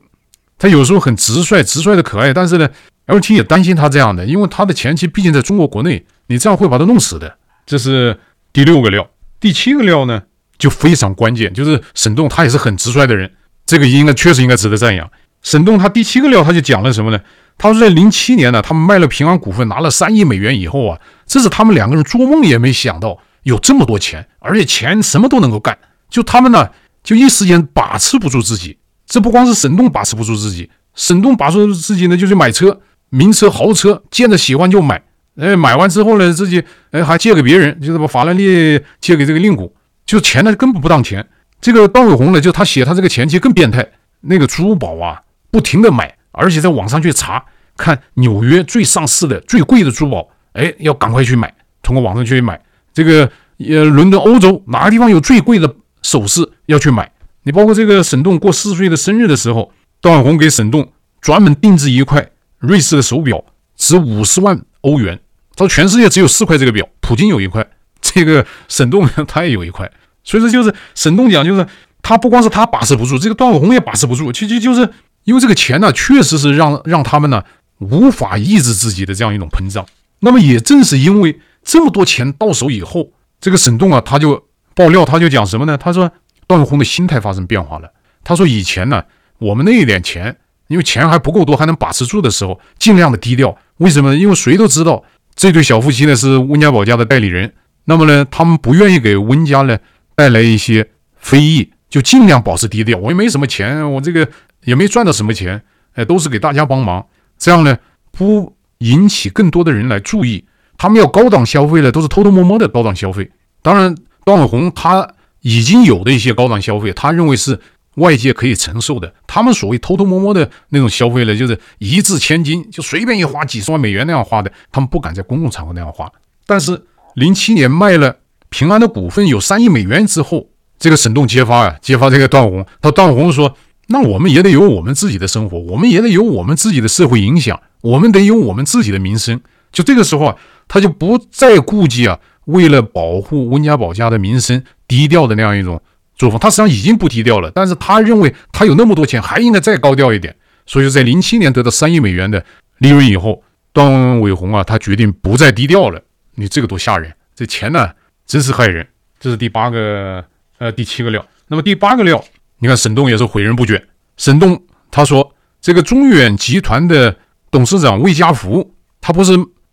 [0.57, 2.67] 他有时候很直率，直率的可爱，但是呢
[3.07, 7.37] ，LT 也担心他这样的，因为他的前妻毕竟在中国国内，你这样会把他弄死的。
[7.67, 8.19] 这是
[8.51, 9.07] 第六个料，
[9.39, 10.23] 第七个料呢
[10.57, 13.31] 就非常关键，就是沈栋他也是很直率的人，
[13.67, 15.11] 这个应该确实应该值得赞扬。
[15.47, 17.21] 沈栋他第七个料他就讲了什么呢？
[17.57, 25.79] 他说，在零七年呢，他们卖了平安股份，拿了三亿美元以后啊，这是他们两个人做梦也没想到有这么多钱，而且钱什么都能够干。
[26.11, 26.69] 就他们呢，
[27.05, 28.77] 就一时间把持不住自己。
[29.07, 32.81] 这不光是沈栋把持不住自己，沈栋把持住自己呢，就去买车，
[33.11, 35.01] 名车、豪车，见着喜欢就买。
[35.37, 39.73] 哎，买完之后呢，自己哎还借给别人，就是把法拉利借给这个令谷，
[40.05, 41.25] 就钱呢根本不当钱。
[41.61, 43.89] 这个段伟宏呢，就他写他这个前妻更变态，
[44.23, 45.23] 那个珠宝啊，
[45.57, 46.15] 不停的买。
[46.39, 47.43] 而且在网上去查
[47.79, 51.51] 看纽约最上市的最贵的珠宝，哎，要赶快去买，
[51.83, 52.61] 通过网上去买
[52.93, 57.11] 这个呃，伦敦、欧洲哪个地方有最贵的首饰要去买。
[57.45, 60.93] 你包括这个沈栋过四十岁的生日的时候，段伟宏给沈栋
[61.23, 63.43] 专门定制一块瑞士的手表，
[63.75, 65.19] 值五十万欧元。
[65.55, 67.67] 他说全世界只有四块这个表，普京有一块，
[68.03, 69.91] 这个沈栋他也有一块。
[70.23, 71.67] 所以说就是沈栋讲，就是
[72.03, 74.87] 他不光是他把持不住，这个段伟宏也把持不住，其实就是。
[75.27, 77.43] 因为这个钱呢，确实是让让他们呢
[77.79, 79.85] 无法抑制自己的这样一种膨胀。
[80.21, 83.11] 那么也正是因为这么多钱到手以后，
[83.41, 85.77] 这个沈栋啊，他就爆料，他就讲什么呢？
[85.77, 86.11] 他说
[86.47, 87.91] 段伟宏的心态发生变化了。
[88.23, 89.03] 他说以前呢，
[89.39, 90.37] 我们那一点钱，
[90.69, 93.55] 因为钱还不够多，还能把持住的时候，尽量的低调。
[93.79, 94.17] 为什么呢？
[94.17, 95.03] 因为谁都知道
[95.35, 97.53] 这对小夫妻呢是温家宝家的代理人，
[97.87, 99.77] 那么呢，他们不愿意给温家呢
[100.15, 102.97] 带来一些非议，就尽量保持低调。
[102.99, 104.27] 我也没什么钱，我这个。
[104.67, 105.63] 也没赚到什么钱，
[105.95, 107.07] 哎，都是给大家帮忙，
[107.39, 107.79] 这样呢，
[108.11, 110.45] 不引起更多的人来注意。
[110.77, 113.31] 他们要高档消费呢，都是偷偷摸摸的高档消费。
[113.63, 117.59] 当然，段伟宏他已经有的一些高档消费，他认为是
[117.95, 119.15] 外界可以承受的。
[119.27, 126.13] 他们所谓偷偷摸摸的那种消费呢，就是一掷千金，就随便一花几十万美元那样花的，他们不敢在公共场合那样花。
[126.45, 128.17] 但是零七年卖了
[128.51, 130.47] 平安的股份有三亿美元之后，
[130.79, 133.57] 这个沈栋揭发啊，揭发这个段永红，他段永红说
[133.89, 139.41] ：“那我们也得有我们自己的生活，我们也得有我们自己的社会影响，我们得有我们自己的名声。”
[139.73, 145.81] 就这个时候啊，他就不再顾忌啊，为了保护温家宝家的名声，低调的那样一种
[146.17, 146.39] 作风。
[146.39, 150.35] 他实际上已经不低调了，但是他认为他有那么多钱，还应该再高调一点。
[150.65, 152.45] 所以，在零七年得到三亿美元的
[152.79, 156.03] 利润以后，段伟宏啊，他决定不再低调了。
[156.35, 157.13] 你这个多吓人！
[157.35, 157.91] 这钱呢，
[158.27, 158.87] 真是害人。
[159.21, 160.25] 这是第八个。
[160.59, 162.25] 呃，第七个料，那么第八个料，
[162.59, 163.83] 你看沈栋也是诲人不倦。
[164.17, 167.15] 沈栋他说，这个中远集团的
[167.51, 169.33] 董事长魏家福，他不是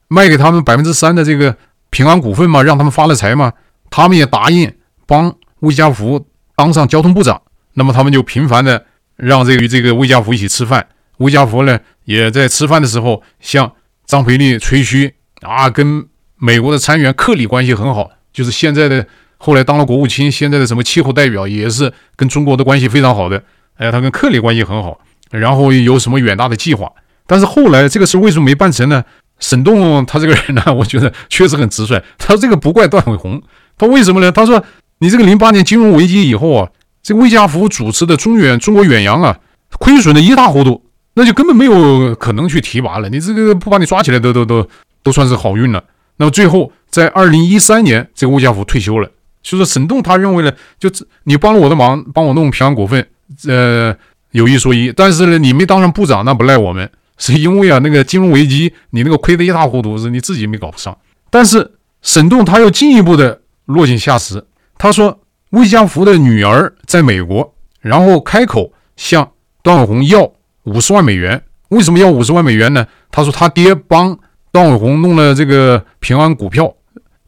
[0.10, 1.56] 卖给他们百分之三的这个
[1.90, 2.62] 平安股份吗？
[2.62, 3.54] 让他们发了财吗？
[3.90, 4.74] 他们也答应
[5.06, 7.42] 帮魏家福当上交通部长。
[7.74, 10.88] 那么他们就频繁的让这个与这个魏家福一起吃饭。
[11.18, 13.72] 魏家福呢，也在吃饭的时候向
[14.06, 19.08] 张培立吹嘘啊，跟美国的参议员克里关系很好，就是现在的。
[19.46, 23.44] 后来当了国务卿，现在的什么气候代表也是跟中国的关系非常好的。
[23.76, 24.98] 哎，他跟克里关系很好，
[25.32, 26.90] 然后有什么远大的计划。
[27.28, 29.04] 但是后来这个事为什么没办成呢？
[29.40, 32.02] 沈栋他这个人呢，我觉得确实很直率。
[32.18, 33.42] 他这个不怪段伟宏，
[33.78, 34.32] 他为什么呢？
[34.32, 34.64] 他说
[35.00, 36.70] 你这个零八年金融危机以后啊，
[37.02, 39.38] 这个魏家福主持的中远中国远洋啊，
[39.78, 40.82] 亏损的一塌糊涂，
[41.16, 43.10] 那就根本没有可能去提拔了。
[43.10, 44.66] 你这个不把你抓起来都都都
[45.04, 45.84] 都算是好运了。
[46.16, 49.10] 那么最后在二零一三年，这个魏家福退休了。
[49.44, 50.90] 所以说，沈栋他认为呢，就
[51.26, 53.06] 你帮了我的忙，帮我弄平安股份，
[53.46, 53.94] 呃，
[54.32, 60.98] 有一说一，但是呢，你没当上部长，那不赖我们，是因为啊，那个金融危机，你那个亏得一塌糊涂，是你自己没搞上。
[61.30, 64.46] 但是沈栋他又进一步的落井下石，
[64.78, 69.30] 他说魏家福的女儿在美国，然后开口向
[69.62, 70.32] 段伟宏要
[70.64, 72.88] 五十万美元，为什么要五十万美元呢？
[73.12, 74.18] 他说他爹帮
[74.54, 76.74] 段伟宏弄了这个平安股票，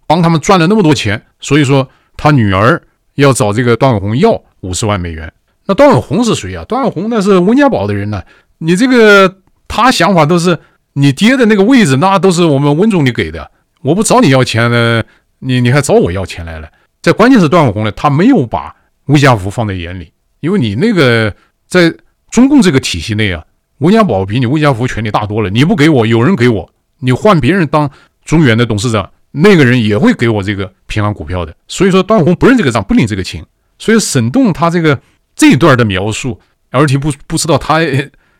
[0.07, 1.89] 帮他们赚了那么多钱，所以说。
[2.17, 2.81] 他女儿
[3.15, 5.31] 要找这个段永红要五十万美元，
[5.65, 6.63] 那段永红是谁啊？
[6.65, 8.21] 段永红那是温家宝的人呢、
[8.57, 10.57] 你这个他想法都是
[10.93, 13.51] 你爹的那个位置，那都是我们温总理给的。
[13.81, 15.03] 我不找你要钱呢，
[15.39, 16.67] 你你还找我要钱来了。
[17.01, 18.75] 这关键是段永红呢，他没有把
[19.05, 21.33] 魏家福放在眼里，因为你那个
[21.67, 21.93] 在
[22.31, 23.45] 中共这个体系内啊，
[23.79, 25.49] 温家宝比你魏家福权力大多了。
[25.49, 27.89] 你不给我，有人给我，你换别人当
[28.23, 29.09] 中远的董事长。
[29.37, 33.45] 那个人也会给我这个平安股票的，所以说段伟宏不认这个账，不领这个情。
[33.77, 34.97] 所以沈栋他这个
[35.35, 36.39] 这一段的描述
[36.71, 37.79] ，LT 不不知道他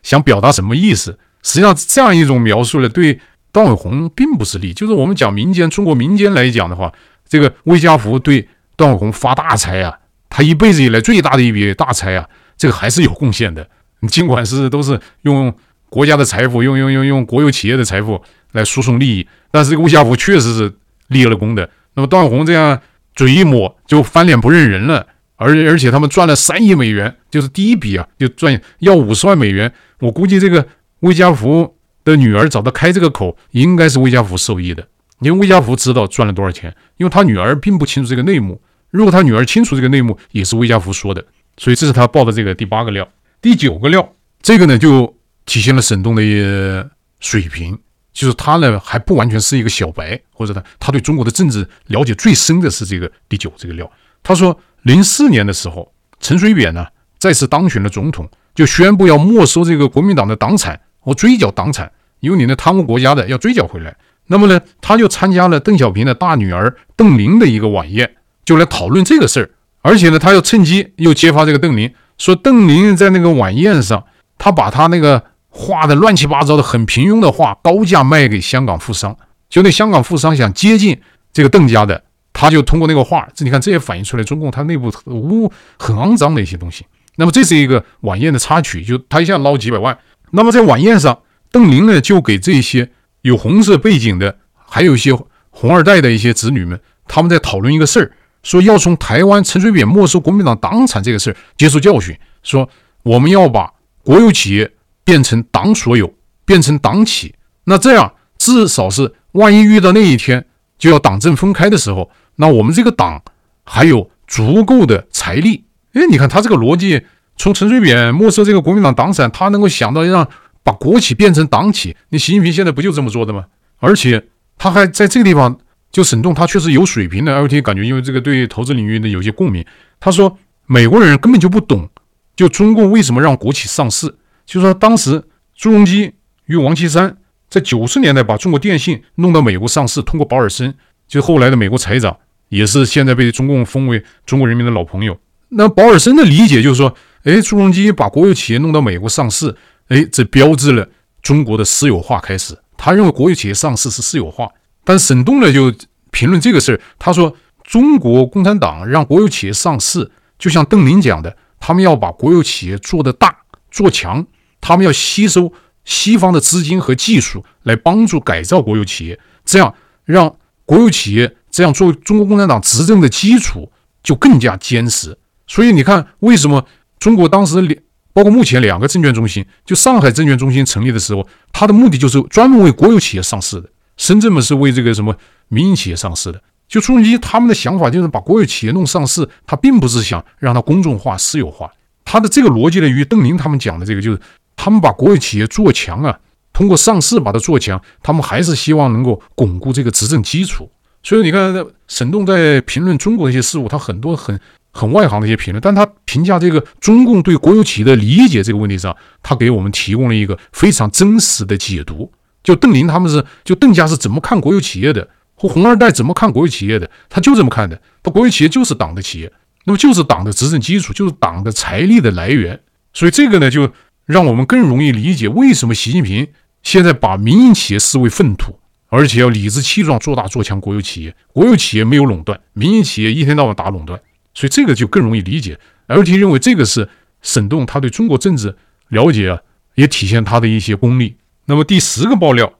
[0.02, 1.18] 想表达什么意思。
[1.42, 3.20] 实际上这样一种描述呢，对
[3.52, 4.72] 段伟宏并不是利。
[4.72, 6.90] 就是我们讲民间，中国民间来讲的话，
[7.28, 9.98] 这个魏家福对段伟宏发大财啊，
[10.30, 13.68] 他一辈子以来最大的一笔大财啊，这个还是有贡献的。
[14.00, 15.54] 你尽管是都是用
[15.90, 20.72] 国家的财富，用用用用国有企业的财富来输送利益，但是这个魏家福确实是。
[21.08, 22.80] 立了功的，那么段宏这样
[23.14, 29.72] 嘴一抹就翻脸不认人了，而而且他们赚了三亿美元，就是第一笔啊，就赚要五十万美元。
[30.00, 30.66] 我估计这个
[31.00, 34.86] 魏家福的女儿找他开这个口，应该是魏家福受益的，
[35.20, 38.60] 因为魏家福知道赚了多少钱，因为他女儿并不清楚这个内幕。
[38.90, 41.24] 如果他女儿清楚这个内幕，也是魏家福说的，
[41.56, 43.06] 所以这是他报的这个第八个料。
[43.42, 46.90] 第九个料，这个呢就体现了沈栋的
[47.20, 47.78] 水平。
[48.16, 53.88] 就是他呢，还不完全是一个小白，或者他他对中国的政治了解最深的是这个第九这个料。
[54.22, 56.86] 他说，零四年的时候，陈水扁呢
[57.18, 63.94] 再次当选了总统，就宣布要没收这个国民党的党产，我追缴党产，因为你那贪污国家的要追缴回来。
[64.28, 69.50] 那么呢，他就参加了邓小平的大女儿邓玲的一个晚宴，就来讨论这个事儿。
[69.82, 74.06] 而且呢，他又趁机又揭发这个邓玲，说邓玲在那个晚宴上，
[74.38, 75.22] 他把他那个。
[75.58, 79.16] 画的乱七八糟的，很平庸的画，高价卖给香港富商。
[79.48, 81.00] 就那香港富商想接近
[81.32, 83.26] 这个邓家的，他就通过那个画。
[83.34, 86.84] 这你看，这也反映出来中共他内部污很肮脏的一些东西。
[87.14, 89.96] 那么这是一个晚宴的插曲，就他一下捞几百万。
[90.32, 91.18] 那么在晚宴上，
[91.50, 92.90] 邓玲呢就给这些
[93.22, 95.14] 有红色背景的，还有一些
[95.48, 102.68] 红二代的一些子女们，他们在讨论一个事儿，说要从台湾陈水扁没收国民党党产这个事儿接受教训，说
[103.04, 103.72] 我们要把
[104.04, 104.70] 国有企业。
[105.06, 106.12] 变成党所有，
[106.44, 107.32] 变成党企，
[107.64, 110.44] 那这样至少是万一遇到那一天
[110.76, 113.22] 就要党政分开的时候，那我们这个党
[113.62, 115.64] 还有足够的财力。
[115.92, 117.02] 哎，你看他这个逻辑，
[117.36, 120.28] 从陈水扁没收这个国民党党产，他能够想到让
[120.64, 123.44] 把国企变成党企，你习近平现在不就这么做的吗？
[123.78, 124.26] 而且
[124.58, 125.56] 他还在这个地方
[125.92, 129.64] 就沈栋他确实有水平的，LT 感觉因为这个对投资领域的有些共鸣。
[130.00, 131.88] 他说美国人根本就不懂，
[132.34, 134.12] 就中共为什么让国企上市，
[134.46, 135.22] 就说当时
[135.54, 136.14] 朱镕基
[136.46, 137.18] 与王岐山
[137.50, 140.72] 在九十年代把中国电信弄到美国上市，通过保尔森，
[141.06, 142.16] 就后来的美国财长，
[142.48, 145.18] 也是现在被中共封为中国人民的老朋友。
[145.48, 149.54] 那保尔森的理解就是说，哎，朱镕基把国有企业弄到美国上市，
[149.88, 150.88] 哎，这标志了
[151.22, 152.56] 中国的私有化开始。
[152.76, 154.48] 他认为国有企业上市是私有化。
[154.84, 155.72] 但沈栋呢就
[156.10, 163.36] 评论这个事儿，他说中国共产党让国有企业上市，就像邓宁讲的，他们要把国有企业做得大
[163.70, 164.24] 做强，
[164.66, 165.52] 他们要吸收
[165.84, 169.72] 西方的资金和技术来帮助改造国有企业，这样
[170.04, 173.70] 让国有企业这样作为中国共产党执政的基础
[174.02, 175.16] 就更加坚实。
[175.46, 176.66] 所以你看，为什么
[176.98, 177.80] 中国当时两
[178.12, 183.70] 包括目前两个证券中心，就上海证券中心成立的时候，它的目的就是专门为国有企业上市的。
[183.96, 185.14] 深圳嘛是为这个什么
[185.46, 191.70] 民营企业上市的，就朱镕基他们的想法就是把国有企业弄上市，他并不是想让它公众化、私有化。
[192.04, 194.20] 他的这个逻辑呢，与邓宁他们讲的这个就是，
[194.56, 196.18] 他们把国有企业做强啊，
[196.52, 200.68] 通过上市把它做强，他们还是希望能够巩固这个执政基础。
[201.02, 201.54] 所以你看，
[201.86, 204.40] 沈栋在评论中国的一些事物，他很多很
[204.72, 212.10] 很外行的一些评论，但他评价这个中共对国有企业的理解这个问题上，他给我们提供了一个非常真实的解读。
[212.42, 217.80] 就邓林他们是，就邓家是怎么看国有企业的，或红二代怎么看国有企业的，他就这么看的。
[218.02, 219.32] 他国有企业就是党的企业，
[219.64, 222.60] 那么就是党的执政基础，就是党的财力的来源。
[222.92, 223.70] 所以这个呢，就
[224.06, 226.28] 让我们更容易理解为什么习近平
[226.62, 231.14] 现在把民营企业视为粪土，而且要理直气壮做大做强国有企业。
[231.32, 234.00] 国有企业没有垄断，民营企业一天到晚打垄断，
[234.32, 235.58] 所以这个就更容易理解。
[235.88, 236.88] LT 认为这个是
[237.20, 238.56] 沈栋他对中国政治
[238.88, 239.40] 了解啊，
[239.74, 241.16] 也体现他的一些功力。
[241.46, 242.52] 那么第十个爆料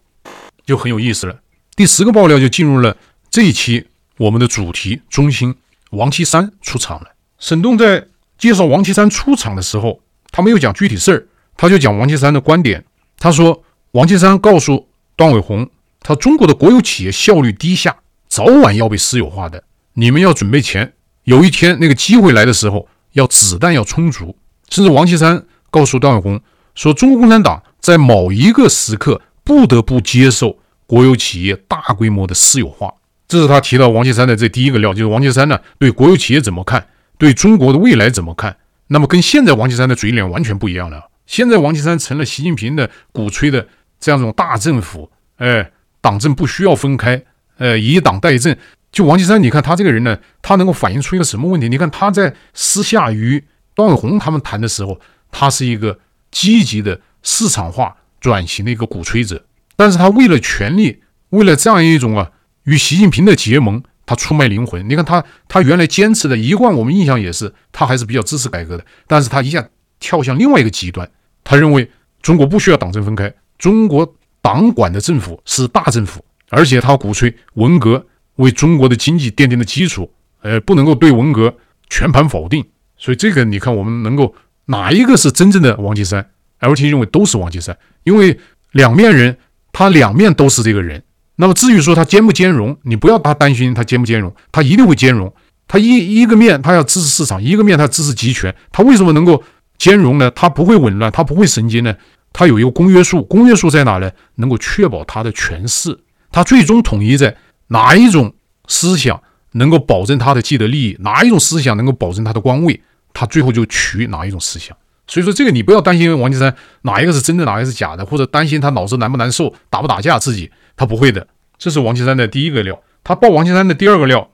[0.65, 1.41] 就很有意思了。
[1.77, 2.97] 第十个爆料就进入了
[3.31, 3.87] 这一期
[4.19, 5.55] 我们的主题中心，
[5.91, 7.15] 王岐山出场了。
[7.39, 8.07] 沈栋在
[8.39, 12.85] 介绍王岐山出场的时候，他没有讲具体事儿，他就讲王岐山的观点。
[13.19, 15.69] 他说，王岐山告诉段伟宏，
[16.01, 17.97] 他中国的国有企业效率低下，
[18.29, 19.64] 早晚要被私有化的。
[19.95, 20.92] 你们要准备钱，
[21.25, 24.37] 有一天那个机会来的时候，要子弹要充足。
[24.69, 26.40] 甚至王岐山告诉段伟宏
[26.75, 27.62] 说，中国共产党。
[27.79, 32.92] 在某一个时刻，不得不接受国有企业大规模的私有化，
[33.29, 38.57] 这是他提到王岐山的这第一个料，就是王岐山呢对国有企业怎么看，对中国的未来怎么看？
[38.88, 41.11] 那么跟现在王岐山的嘴脸完全不一样了。
[41.27, 43.69] 现在王岐山成了习近平的鼓吹的
[44.01, 47.23] 这样一种大政府，哎，党政不需要分开，
[47.59, 48.57] 呃，以党代政。
[48.93, 51.69] 就王岐山，你看他这个人呢，他能够反映出一个什么问题？
[51.69, 55.99] 你看他在私下与段伟宏他们谈的时候，他是一个
[56.31, 57.01] 积极的。
[57.29, 62.31] 市场化转型的一个鼓吹者，但是他为了权力，为了这样一种啊
[62.62, 64.89] 与习近平的结盟，他出卖灵魂。
[64.89, 71.11] 你看他，他原来坚持的一贯，我们印象也是他还是比较支持改革的，但是他一下跳向另外一个极端，
[71.49, 71.89] 他认为
[72.21, 78.05] 中国不需要党政分开，中国党管的政府是大政府，而且他鼓吹文革
[78.35, 80.11] 为中国的经济奠定的基础，
[80.43, 81.55] 呃，不能够对文革
[81.89, 82.65] 全盘否定。
[82.97, 86.29] 所以这个你看，我们能够哪一个是真正的王岐山
[86.59, 88.39] ？LT 认为都是王岐山，因为
[88.73, 89.39] 两面人，
[89.71, 91.03] 他两面都是这个人。
[91.37, 95.33] 那么至于说他兼不兼容，你不要他担心他兼不兼容，他一定会兼容。
[95.69, 98.55] 他一一个面他要支持市场，一个面他支持集权。
[98.73, 99.43] 他为什么能够
[99.79, 100.31] 兼容呢？
[100.31, 101.95] 他不会紊乱，他不会神经呢？
[102.33, 104.11] 他有一个公约数，公约数在哪呢？
[104.37, 105.99] 能够确保他的权势。
[106.31, 107.37] 他最终统一在
[107.69, 108.35] 哪一种
[108.67, 112.83] 思想能够保证他的既得利益，哪一种思想能够保证他的官位，
[113.15, 114.77] 他最后就取哪一种思想。
[115.07, 121.27] 所以说，这个你不要担心王岐山哪一个是真的，哪一个是假的，或者担心他脑子难不难受，打不打架自己，他不会的。
[121.57, 122.83] 这是王岐山的第一个料。
[123.05, 124.29] 他报王岐山的第二个料，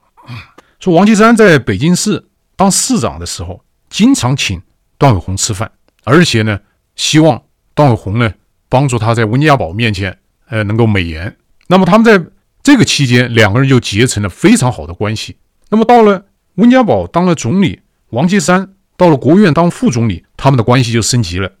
[0.79, 2.25] 说王岐山在北京市
[2.55, 4.59] 当市长的时候，经常请
[5.03, 5.69] 段伟宏吃饭，
[6.05, 6.57] 而且呢，
[6.95, 8.31] 希望段伟宏呢
[8.69, 11.35] 帮助他在温家宝面前，呃，能够美言。
[11.67, 12.25] 那么他们在
[12.61, 15.35] 这个期间，两个人就结成了非常好的关系。
[15.67, 18.69] 那么到了温家宝当了总理，王岐山。
[18.95, 21.51] 到了国务院当副总理，他们的关系就升级了。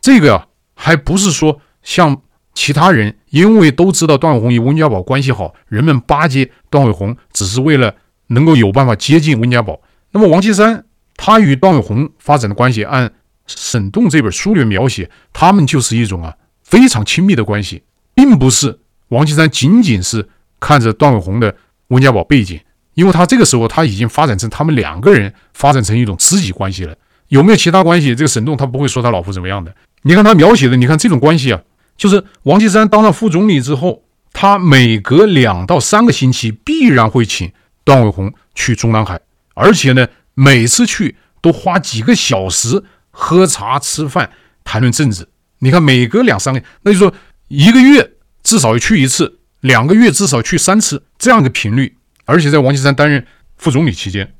[0.00, 2.22] 这个啊，还不是说像
[2.54, 7.96] 其他人，因为都知道段伟宏与温家宝关系好，人们巴结段伟宏，只是为了
[8.28, 9.80] 能够有办法接近温家宝。
[10.12, 10.84] 那么王岐山
[11.18, 13.12] 他与段伟宏发展的关系，按
[13.46, 17.82] 沈栋这本书里描写，他们就是一种啊非常亲密的关系，
[18.14, 18.78] 并不是
[19.08, 20.26] 王岐山仅仅是
[20.58, 21.54] 看着段伟宏的
[21.88, 22.58] 温家宝背景。
[22.94, 26.96] 因为他这个时候他已经发展成他们两个人发展成一种知己关系了，
[27.28, 28.14] 有没有其他关系？
[28.14, 29.72] 这个沈栋他不会说他老婆怎么样的。
[30.02, 31.60] 你看他描写的，你看这种关系啊，
[31.96, 34.02] 就是王岐山当上副总理之后，
[34.32, 37.52] 他每隔两到三个星期必然会请
[37.84, 39.20] 段伟宏去中南海，
[39.54, 44.30] 而且呢，每次去都花几个小时喝茶吃饭
[44.62, 45.28] 谈论政治。
[45.58, 47.12] 你看，每隔两三个，那就说
[47.48, 48.12] 一个月
[48.44, 51.96] 至少要去一次，两个月至少去三次，这样的频率。
[52.24, 54.32] 而且在王岐山担任副总理期间，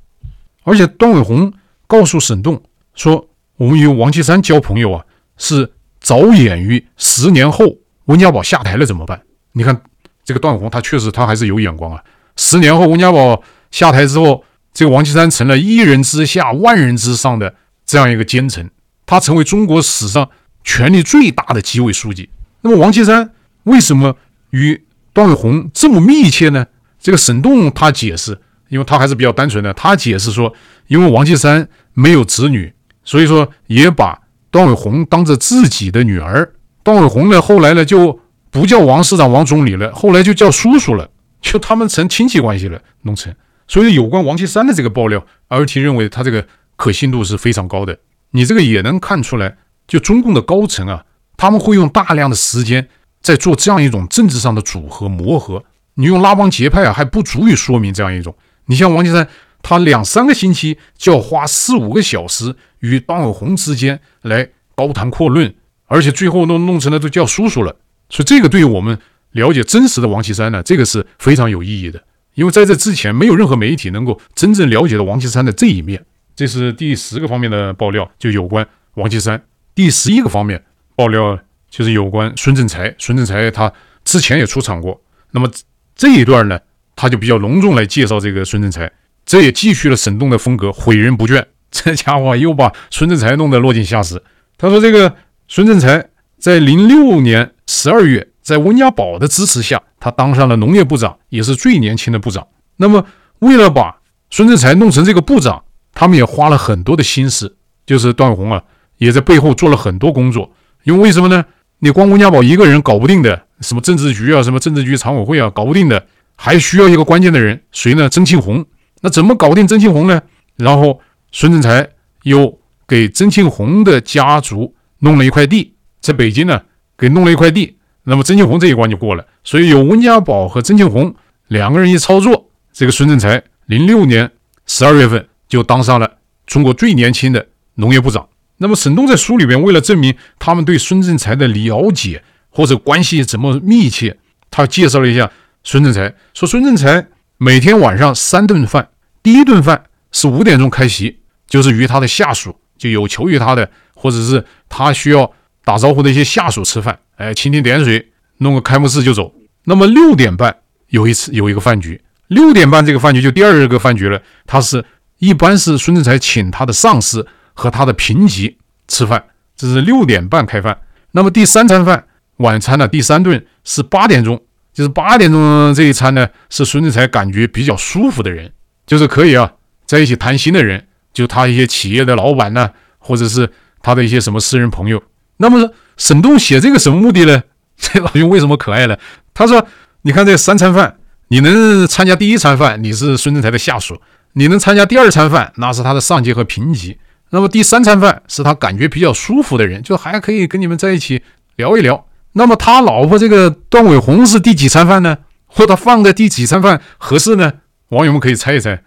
[0.63, 1.53] 而且段伟宏
[1.89, 2.63] 告诉沈栋
[2.95, 5.05] 说：“我们与王岐山交朋友啊，
[5.37, 9.21] 是着眼于十年后温家宝下台了怎么办？
[9.51, 9.83] 你看
[10.23, 12.05] 这个段伟宏，他确实他还是有眼光啊。
[12.37, 14.45] 十年后温家宝下台之后，
[14.79, 17.53] 这个王岐山成了一人之下万人之上的
[17.85, 18.71] 这样一个奸臣，
[19.05, 20.31] 他成为中国史上。”
[20.62, 22.29] 权力最大的纪委书记，
[22.61, 23.31] 那么王岐山
[23.62, 24.14] 为什么
[24.51, 26.67] 与段伟宏这么密切呢？
[27.01, 28.38] 这个沈栋他解释，
[28.69, 30.53] 因为他还是比较单纯的，他解释说，
[30.88, 32.71] 因为王岐山没有子女，
[33.03, 36.53] 所以说也把段伟宏当着自己的女儿。
[36.83, 41.09] 段伟宏呢，后来呢就不叫王市长、王总理了，后来就叫叔叔了，
[41.41, 43.35] 就他们成亲戚关系了，弄成。
[43.68, 47.98] 所以有关王岐山的这个爆料，RT 认为他这个可信度是非常高的。
[48.33, 49.59] 你这个也能看出来。
[49.87, 51.07] 就中共的高层啊，
[51.38, 52.88] 他们会用大量的时间
[53.22, 55.64] 在做这样一种政治上的组合磨合。
[55.94, 58.37] 你用拉帮结派啊，还不足以说明这样一种。
[58.66, 59.26] 你像王岐山，
[59.62, 65.54] 他两三个星期就要花四五个小时与段伟红之间来高谈阔论，
[65.87, 67.76] 而且最后弄弄成了都叫叔叔了。
[68.11, 68.98] 所以这个对于我们
[69.31, 72.04] 了解真实的王岐山呢，这个是非常有意义的。
[72.38, 76.07] 因为在这之前，没有任何媒体能够真正了解到王岐山的这一面。
[76.37, 79.42] 这是第十个方面的爆料，就有关王岐山。
[79.74, 80.62] 第十一个方面
[80.94, 81.37] 爆料
[81.68, 83.72] 就是有关孙政才，孙政才他
[84.05, 85.03] 之前也出场过。
[85.33, 85.51] 那么
[85.96, 86.61] 这一段呢，
[86.94, 88.88] 他就比较隆重来介绍这个孙政才，
[89.27, 91.44] 这也继续了沈栋的风格，诲人不倦。
[91.72, 94.22] 这家伙又把孙政才弄得落井下石。
[94.57, 95.16] 他说这个
[95.48, 102.47] 孙政才在零六年十二月，在温家宝的支持下，他当上了农业部长，也是最年轻的部长。
[102.77, 103.05] 那么
[103.41, 107.57] 为了把孙政才弄成这个部长，他们也花了很多的心思，
[107.87, 108.63] 就是段宏啊。
[108.99, 110.51] 也在背后做了很多工作，
[110.83, 111.45] 因为为什么呢？
[111.79, 118.09] 你光温家宝一个人搞不定的，什么政治局啊，什么政治局常委会啊，搞不定的，还需要一个关键的人，谁呢？
[118.09, 118.67] 曾庆红。
[119.01, 120.21] 那怎么搞定曾庆红呢？
[120.57, 121.89] 然后孙政才
[122.25, 122.59] 又
[122.89, 126.61] 给曾庆红的家族弄了一块地，在北京呢，
[126.97, 127.78] 给弄了一块地。
[128.11, 131.14] 那么曾庆红这一关就过了，所以有温家宝和曾庆红
[131.49, 134.31] 两个人一操作，这个孙政才零六年
[134.64, 136.11] 十二月份就当上了
[136.47, 138.27] 中国最年轻的农业部长。
[138.57, 144.16] 那么沈东在书里边，为了证明他们对孙政才的了解或者关系怎么密切，
[144.51, 145.31] 他介绍了一下
[145.62, 148.88] 孙政才，说孙政才每天晚上三顿饭，
[149.23, 155.31] 第一顿饭是五点钟开席，就是与他的下属，就有求于他的，或者是他需要
[155.68, 159.35] 打招呼的一些下属吃饭，哎，蜻蜓点水，弄个开幕式就走。
[159.64, 160.57] 那么六点半
[160.88, 164.83] 有一次有一个饭局，六点半这个饭局就第二个饭局了，他是
[165.18, 167.26] 一般是孙政才请他的上司。
[167.61, 169.24] 和他的评级吃饭，
[169.57, 170.78] 这是六点半开饭。
[171.11, 172.04] 那么第三餐饭，
[172.37, 172.87] 晚餐呢？
[172.87, 174.40] 第三顿是八点钟，
[174.72, 178.52] 就是八点钟这一餐呢，是孙政才感觉比较舒服的人，
[178.87, 179.54] 就是可以啊
[179.87, 183.50] 在一起谈心的人，就他一些企业的老板呢，或者是
[183.83, 185.02] 他的一些什么私人朋友。
[185.38, 187.42] 那么沈栋写这个什么目的呢？
[187.77, 188.96] 这老兄为什么可爱呢？
[189.33, 189.66] 他说
[190.03, 190.98] ：“你看这三餐饭，
[191.29, 193.96] 你能参加第一餐饭，你是孙政才的下属；
[194.35, 196.98] 你能参加第二餐饭，那是他的上级和平级。”
[197.31, 201.22] 那么第三餐饭是他感觉比较舒服的人，就还可以跟你们在一起
[201.57, 202.07] 聊一聊。
[202.33, 205.18] 那么他老婆这个段伟宏是第几餐饭呢？
[205.46, 207.53] 或他放在第几餐饭合适呢？
[207.90, 208.83] 网友们可以猜一猜。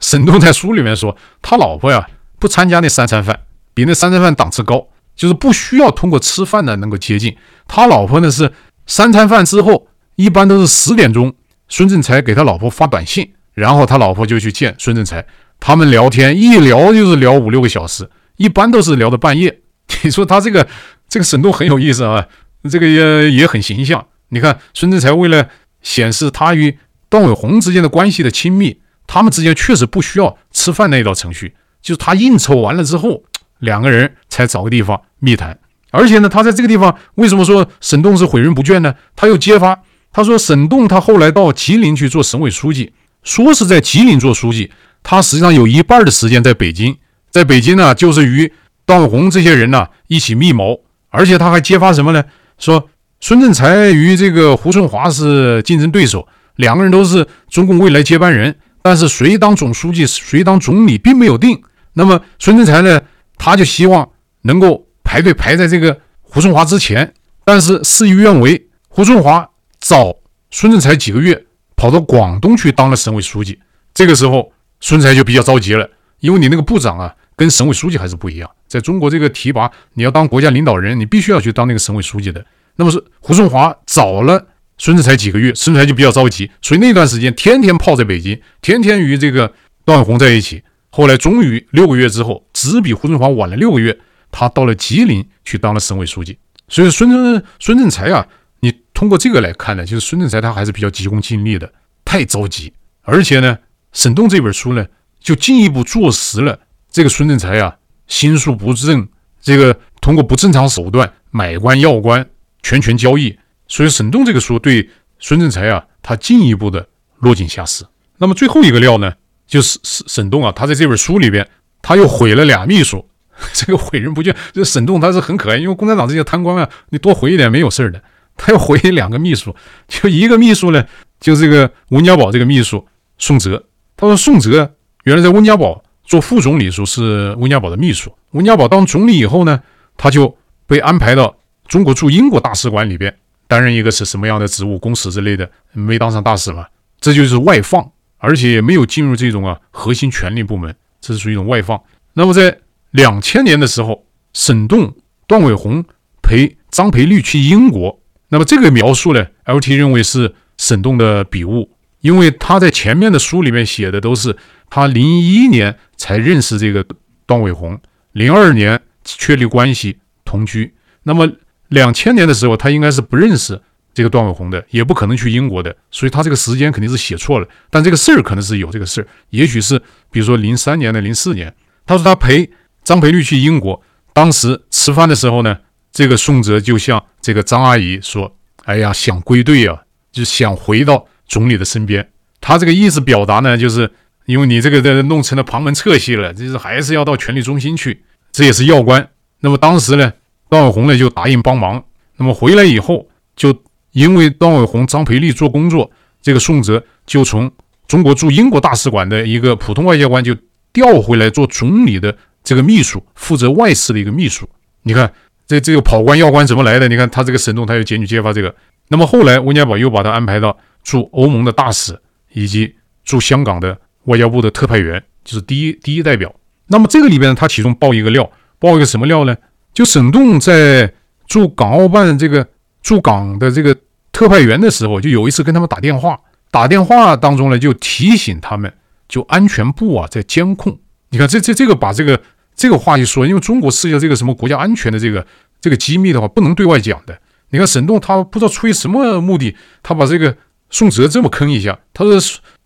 [0.00, 2.06] 沈栋在书里面说，他老婆呀
[2.38, 3.40] 不参加那三餐饭，
[3.72, 4.88] 比那三餐饭档次高，
[5.22, 7.36] 就是不需要通过吃饭呢能够接近。
[7.68, 8.52] 他老婆呢是
[8.88, 11.32] 三餐饭之后，一般都是十点钟，
[11.68, 15.24] 孙正才给他老婆发短信，然后他老婆就去见孙正才。
[15.60, 19.60] 他们聊天一聊就是聊五六个小时，一般都是聊到半夜。
[20.02, 20.66] 你说他这个
[21.08, 22.26] 这个沈栋很有意思啊，
[22.68, 24.04] 这个也也很形象。
[24.30, 25.50] 你看孙正才为了
[25.82, 26.76] 显示他与
[27.08, 33.22] 段伟宏之间的关系的亲密，他们之间确实不需要吃饭那一道程序，就是他应酬完了之后，
[33.62, 35.56] 两个人才找个地方密谈。
[35.90, 38.94] 而且呢，他在这个地方为什么说沈栋是毁人不倦呢？
[39.14, 39.78] 他又揭发，
[40.12, 42.92] 他说沈栋他后来到吉林去做省委书记，
[43.22, 44.70] 说是在吉林做书记。
[45.02, 46.96] 他实际上有一半的时间在北京，
[47.30, 48.52] 在北京呢，就是与
[48.86, 52.24] 段宏这些人呢一起密谋，而且他还揭发什么呢？
[52.58, 52.88] 说
[53.20, 61.60] 孙政才与这个胡春华是竞争对手，两个人都是中共未来接班人，但是谁当总书记，谁当总理并没有定。
[61.92, 63.00] 那么孙政才呢，
[63.44, 64.08] 他就希望
[64.42, 67.12] 能够排队排在这个胡春华之前，
[67.44, 70.14] 但是事与愿违，胡春华早
[70.52, 73.58] 孙政才几个月跑到广东去当了省委书记。
[73.92, 75.90] 这个时候，孙才就比较着急了，
[76.20, 78.48] 因为你那个部长啊，跟省委书记还是不一样。
[78.68, 82.46] 在中国这个提拔，你要当国家领导人，你必须要去当那个省委书记的。
[82.76, 84.46] 那么是胡春华早了
[84.78, 89.52] 孙政才几个月，孙政才就比较着急，所以那段时间天天泡在北京，天天与这个
[89.84, 90.62] 段宏在一起。
[90.94, 93.98] 后来终于六个月之后，只比胡春华晚了六个月，
[94.30, 96.38] 他到了吉林去当了省委书记。
[96.68, 98.26] 所以孙政孙政才啊，
[98.60, 101.72] 你通过这个来看呢，就是孙政才他还是比较急功近利的，
[102.04, 102.70] 太着急。
[103.00, 103.58] 而且呢，
[103.92, 104.86] 沈栋这本书呢，
[105.18, 107.78] 就进一步坐实了这个孙政才啊。
[108.06, 109.08] 心术不正，
[109.40, 112.28] 这个通过不正常手段买官要官、
[112.62, 116.86] 权权交易，所以沈栋这个书对孙政才啊，他进一步的
[117.20, 117.86] 落井下石。
[118.18, 119.14] 那么最后一个料呢，
[119.52, 121.46] 就是沈沈栋啊，他在这本书里边，
[121.82, 123.06] 他又毁了俩秘书。
[123.52, 128.02] 这个毁人不倦，这沈栋他是很可爱，因为共产党这些贪官啊，你多毁一点没有事的。
[128.36, 129.54] 他又毁两个秘书，
[129.86, 130.82] 就一个秘书呢，
[131.20, 132.86] 就这个温家宝这个秘书
[133.18, 133.62] 宋哲。
[133.94, 134.74] 他说宋哲
[135.04, 135.84] 原来在温家宝。
[136.04, 138.12] 做副总理时是温家宝的秘书。
[138.32, 139.62] 温家宝当总理以后呢，
[139.96, 140.36] 他就
[140.66, 141.36] 被安排到
[141.68, 146.66] 中国驻英国大使馆里边担任一个是什么样的职务，公使之类的，没当上大使嘛，
[147.00, 147.88] 这就是外放，
[148.22, 151.82] 而且也没有进入这种啊核心权力部门，这是属于一种外放。
[152.14, 152.56] 那么在
[152.92, 154.94] 两千年的时候，沈栋、
[155.26, 155.84] 段伟宏
[156.22, 161.70] 陪张培律去英国，那么这个描述呢，LT 认为是沈栋的笔误，
[162.00, 164.36] 因为他在前面的书里面写的都是。
[164.74, 166.82] 他零一年才认识这个
[167.26, 167.78] 段伟宏，
[168.12, 170.72] 零二年确立关系同居。
[171.02, 171.30] 那么
[171.68, 173.60] 两千年的时候，他应该是不认识
[173.94, 177.48] 这个段伟宏的，也不可能去英国的，所以他这个时间肯定是写错了。
[177.70, 179.78] 但这个事儿可能是有这个事儿，也许是
[180.10, 181.54] 比如说零三年的零四年，
[181.86, 182.50] 他说他陪
[182.82, 183.82] 张培律去英国，
[184.12, 185.58] 当时吃饭的时候呢，
[185.92, 193.90] 这个宋哲就向这个张阿姨说：“哎呀，想归队啊，就想回到总理的身边。”他这个意思表达呢，就是。
[194.24, 199.10] 因为你这个的弄成了旁门侧系了，就是还是要到权力中心去，这也是要官。
[199.40, 200.12] 那么当时呢，
[200.48, 201.84] 段伟宏呢就答应帮忙。
[202.18, 203.52] 那么回来以后，就
[203.92, 205.90] 因为段伟宏、张培律做工作，
[206.20, 207.50] 这个宋哲就从
[207.86, 210.36] 中国驻英国大使馆的一个普通外交官就
[210.72, 214.48] 调回来做总理的这个秘书，负责外事的一个秘书。
[214.82, 215.12] 你看
[215.46, 216.88] 这这个跑官要官怎么来的？
[216.88, 218.54] 你看他这个沈栋，他又检举揭发这个。
[218.88, 221.98] 那么后来温家宝又把他安排到驻欧盟的大使
[222.32, 222.74] 以及
[223.04, 223.78] 驻香港的。
[224.06, 226.34] 外交部的特派员就是第一第一代表。
[226.66, 228.28] 那么这个里边呢，他其中爆一个料，
[228.58, 229.36] 爆一个什么料呢？
[229.72, 230.92] 就沈栋在
[231.28, 232.44] 驻港澳办这个
[232.82, 233.76] 驻港的这个
[234.10, 236.18] 特派员的时候，就有一次跟他们打电话，
[236.50, 238.72] 打电话当中呢，就提醒他们，
[239.08, 240.78] 就安全部啊在监控。
[241.10, 242.20] 你看这这这个把这个
[242.54, 245.26] 这个话一说，因为中国涉及到这个什么国家安全的这个
[245.60, 247.18] 这个机密的话，不能对外讲的。
[247.50, 250.36] 你看沈栋他不知道出于什么目的，他把这个
[250.70, 252.20] 宋哲这么坑一下，他说。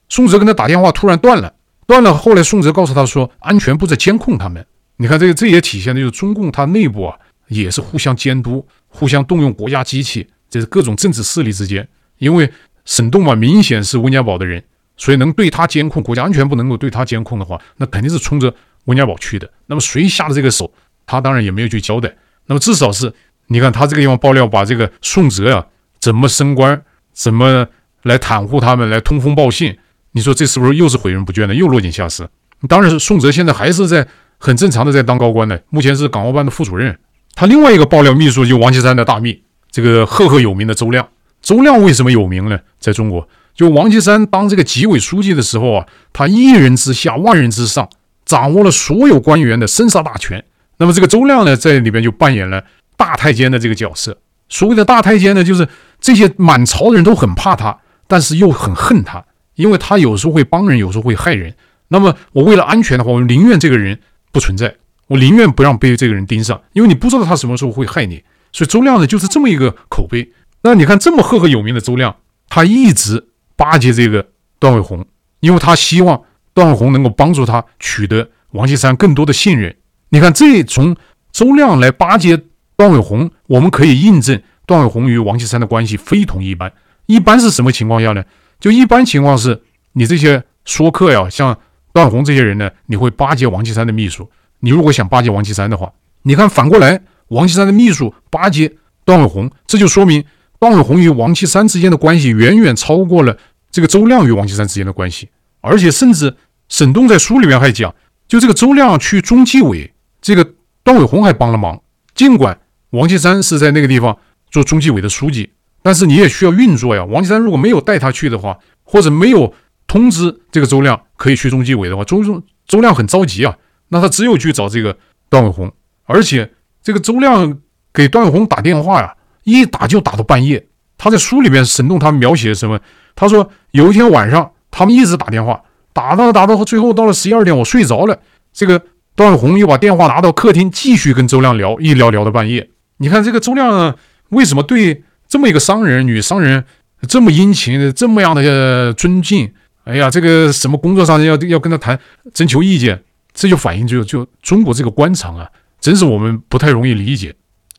[0.09, 1.53] 宋哲跟他打电话，突然断了，
[1.85, 2.15] 断了。
[2.15, 4.65] 后来宋哲告诉他说，安全部在监控他们。
[4.99, 7.17] 你看，这个这也体现的就是中共他内部啊，
[7.49, 8.65] 也是互相监督、
[8.97, 11.87] 互相动用国家机器，这是各种政治势力之间。
[12.19, 12.51] 因为
[12.87, 14.63] 沈栋嘛，明显是温家宝的人，
[14.97, 18.53] 所以能对他监控，国家安全部能够对他监控的话，那肯定是冲着
[18.87, 19.51] 温家宝去的。
[19.67, 20.73] 那么谁下的这个手，
[21.05, 22.17] 他当然也没有去交代。
[22.47, 23.13] 那么至少是，
[23.49, 25.67] 你看他这个地方爆料，把这个宋哲呀、啊，
[26.01, 26.83] 怎么升官，
[27.13, 27.67] 怎么
[28.03, 29.77] 来袒护他们，来通风报信。
[30.13, 32.27] 你说这是不是又是毁人不倦的，又落井下石？
[32.67, 36.99] 当然是宋哲现在还是在很正常的在当高官呢，目前是港澳办的副主任。
[37.37, 41.07] 他另外一个爆料秘书就王岐山的大秘，这个赫赫有名的周亮。
[41.43, 42.59] 周亮为什么有名呢？
[42.81, 47.89] 在中国，就王岐山当这个纪委书记的时候啊，他一人之下，万人之上，
[48.25, 50.43] 掌握了所有官员的生杀大权。
[50.79, 52.65] 那么这个周亮呢，在里边就扮演了
[52.97, 54.19] 大太监的这个角色。
[54.49, 55.69] 所谓的大太监呢，就是
[56.01, 59.23] 这些满朝的人都很怕他，但是又很恨他。
[59.57, 61.55] 因为他有时候会帮人，有时候会害人。
[61.89, 64.01] 那么我为了安全的话，我宁愿这个人
[64.33, 64.75] 不存在，
[65.09, 68.23] 我宁愿不让被这个人盯上，因为你不知道他什么时候会害你。
[68.53, 70.33] 所以周亮呢，就是这么一个口碑。
[70.63, 72.17] 那你看这么赫赫有名的周亮，
[72.49, 74.27] 他一直巴结这个
[74.59, 75.07] 段伟宏，
[75.41, 76.23] 因为他希望
[76.55, 79.77] 段伟宏能够帮助他取得王岐山更多的信任。
[80.09, 80.97] 你看，这从
[81.31, 82.41] 周亮来巴结
[82.77, 86.73] 段伟宏，我们可以印证段伟宏与王岐山的关系非同一般。
[87.07, 88.25] 一般是什么情况下呢？
[88.59, 91.59] 就一般情况是，你这些说客呀，像
[91.93, 94.29] 段宏这些人呢，你会巴结王岐山的秘书。
[94.61, 95.93] 你如果想巴结王岐山的话，
[96.23, 98.73] 你看反过来，王岐山的秘书巴结
[99.05, 100.25] 段伟宏，这就说明
[100.59, 103.37] 段伟宏与王岐山之间的关系远远超过了
[103.71, 105.29] 这个周亮与王岐山之间的关系。
[105.61, 106.35] 而且甚至
[106.69, 107.95] 沈栋在书里面还讲，
[108.29, 110.53] 就这个周亮去中纪委，这个
[110.83, 111.81] 段伟宏还帮了忙。
[112.15, 112.59] 尽管
[112.91, 114.17] 王岐山是在那个地方
[114.51, 115.51] 做中纪委的书记。
[115.83, 117.05] 但是你也需要运作呀。
[117.05, 119.55] 王岐山如果没有带他去的话，或者没有
[119.87, 123.57] 通知这个周亮可以去中纪委的话，周周周亮很着急啊。
[123.89, 124.97] 那他只有去找这个
[125.29, 125.73] 段伟宏，
[126.05, 127.59] 而且这个周亮
[127.93, 129.15] 给段伟宏打电话呀，
[129.45, 130.67] 一打就打到半夜。
[130.99, 132.81] 他在书里面沈栋他描写什么？
[133.15, 135.63] 他说有一天晚上他们一直打电话，
[135.93, 138.19] 打到打到最后到了十一二点，我睡着了。
[138.53, 138.81] 这个
[139.15, 142.71] 段伟宏又把电话拿到客厅继续跟周亮聊，一聊聊到半夜。
[142.99, 143.95] 你看这个周亮
[144.31, 146.65] 为什么对这么一个商人、女商人
[147.07, 149.53] 这么殷勤、这么样的尊敬？
[149.85, 151.99] 哎呀，这个什么工作上要要跟他谈
[152.33, 153.03] 征求意见，
[153.37, 157.33] 这就反映就就中国这个官场啊，真是我们不太容易理解。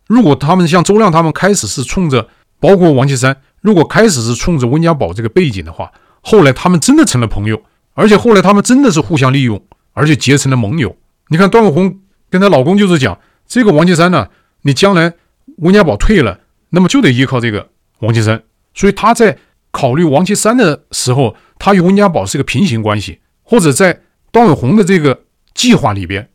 [0.08, 2.30] 如果他们像周亮他们开始是冲着，
[2.62, 5.91] 包括王岐山，如果开始是冲着温家宝这个背景的话，
[6.22, 7.62] 后来他们真的成了朋友，
[7.93, 10.95] 而且后来他们真的是互相利用，而且结成了盟友。
[11.30, 11.99] 你看段伟宏
[12.30, 14.30] 跟她老公就是讲，这个王岐山呢。
[14.64, 15.14] 你将来
[15.58, 16.41] 温家宝退了，
[16.72, 18.43] 那么就得依靠这个王岐山，
[18.74, 19.38] 所以他在
[19.72, 24.01] 考虑王岐山的时候，他与温家宝是个平行关系，或者在
[24.32, 25.22] 段伟宏的这个
[25.58, 26.30] 计划里边，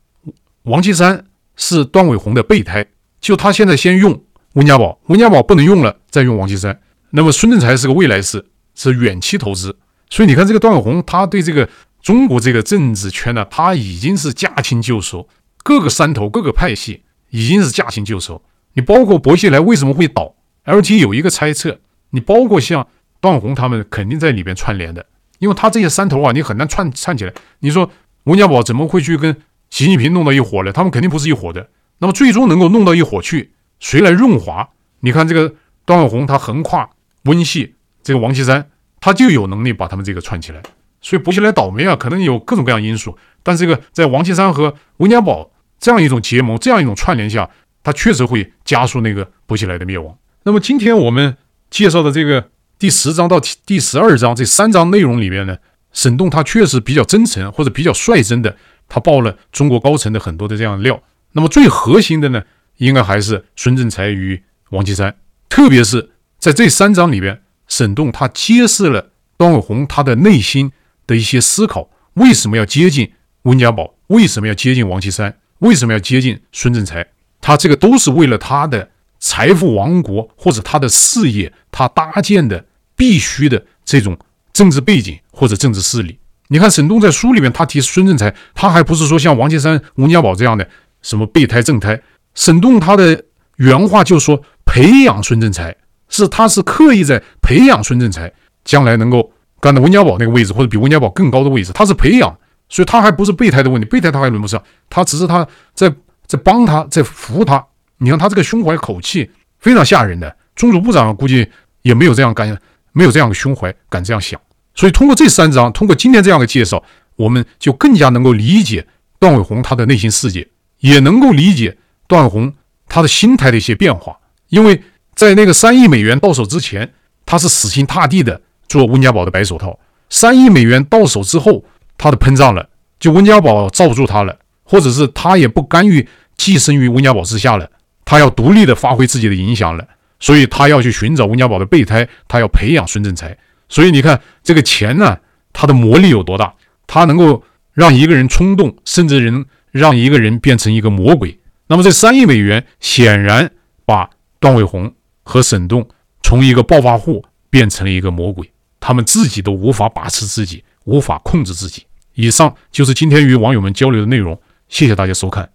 [0.65, 1.25] 王岐山
[1.57, 2.85] 是段伟宏的备胎，
[3.21, 4.23] 就他现在先用
[4.55, 6.79] 温家宝，温家宝不能用了，再用王岐山。
[7.11, 8.45] 那么孙政才是个未来式，
[8.75, 9.79] 是远期投资，
[10.11, 11.69] 所以你看这个段伟宏，他对这个
[12.03, 15.29] 中国这个政治圈呢，他已经是驾轻就熟，
[15.63, 17.05] 各个山头，各个派系。
[17.35, 18.43] 已经是驾轻就熟。
[18.75, 20.35] 你包括薄熙来为什么会倒
[20.67, 21.79] ？LT 有一个猜测，
[22.11, 22.87] 你包括像
[23.23, 25.07] 段宏他们肯定在里边串联的，
[25.39, 27.33] 因为他这些山头啊，你很难串串起来。
[27.61, 27.91] 你说
[28.25, 29.37] 温家宝怎么会去跟
[29.71, 30.73] 习近平弄到一伙呢？
[30.73, 31.69] 他们肯定不是一伙的。
[31.99, 34.69] 那么最终能够弄到一伙去，谁来润滑？
[35.01, 35.55] 你看这个
[35.85, 36.91] 段永红他横跨
[37.25, 38.71] 温系，这个王岐山
[39.01, 40.63] 他就有能力把他们这个串起来。
[41.01, 43.17] 所以薄熙来倒霉啊，可能有各种各样因素。
[43.43, 45.51] 但这个在王岐山和温家宝。
[45.85, 47.51] 这样一种结盟，这样一种串联下，
[47.83, 50.17] 他确实会加速那个薄熙来的灭亡。
[50.45, 51.37] 那么今天我们
[51.71, 55.57] 介绍的这个第十章到第十二章这三章内容里面呢，
[55.93, 58.57] 沈栋他确实比较真诚或者比较率真的，
[58.89, 61.03] 他爆了中国高层的很多的这样的料。
[61.33, 62.43] 那么最核心的呢，
[62.77, 65.17] 应该还是孙政才与王岐山，
[65.49, 70.73] 特别是在这三章里边，沈栋他揭示了段伟宏他的内心
[71.07, 73.13] 的一些思考，为什么要接近
[73.43, 75.39] 温家宝，为什么要接近王岐山。
[75.59, 77.07] 为什么要接近孙政才？
[77.41, 78.91] 他这个都是为了他的
[79.21, 82.65] 财富王国或者他的事业，他搭建的
[82.97, 84.19] 必须的这种
[84.53, 86.19] 政治背景或者政治势力。
[86.49, 90.69] 你看沈栋在书里面他提孙政才，他还不是说像王岐山、温家宝这样的
[91.01, 92.01] 什么备胎正胎。
[92.35, 93.25] 沈栋他的
[93.57, 95.75] 原话就说，培养孙政才
[96.09, 98.33] 是他是刻意在培养孙政才，
[98.65, 102.37] 将来能够干到温家宝那个位置或者比温家宝更高的位置，他是培养。
[102.69, 105.95] 所以他还不是备胎的问题，备胎他还轮不上，他只是他在
[106.27, 107.63] 在帮他，在扶他。
[107.99, 111.47] 你看他这个胸怀口气非常吓人的，中组部长估计
[111.83, 112.59] 也没有这样干，
[112.93, 114.41] 没有这样的胸怀，敢这样想。
[114.75, 116.83] 所以通过这三章，通过今天这样的介绍，
[117.17, 118.87] 我们就更加能够理解
[119.19, 120.49] 段伟宏他的内心世界，
[120.81, 121.77] 也能够理解
[122.07, 122.55] 段伟宏
[122.89, 124.19] 他的心态的一些变化。
[124.49, 124.83] 因为
[125.15, 126.93] 在那个三亿美元到手之前，
[127.27, 129.79] 他是死心塌地的做温家宝的白手套。
[130.09, 131.65] 三亿美元到手之后，
[131.97, 132.69] 他的膨胀了，
[132.99, 137.71] 就温家宝罩不住他了，或者是他也不甘于寄生于温家宝之下了，
[138.05, 139.87] 他要独立的发挥自己的影响了，
[140.23, 143.37] 所以他要去寻找温家宝的备胎，他要培养孙正才。
[143.69, 145.19] 所以你看这个钱呢，
[145.53, 146.55] 它的魔力有多大？
[146.87, 147.43] 它能够
[147.73, 151.41] 让一个人冲动，甚至人让一个人变成一个魔鬼。
[151.67, 153.51] 那么这三亿美元显然
[153.85, 154.09] 把
[154.39, 154.95] 段伟宏
[155.25, 155.89] 和沈栋
[156.23, 158.49] 从一个暴发户变成了一个魔鬼，
[158.79, 161.83] 他们自己都无法把持自己，无法控制自己。
[162.15, 165.51] 以上就是今天与网友们交流的内容，谢谢大家收看。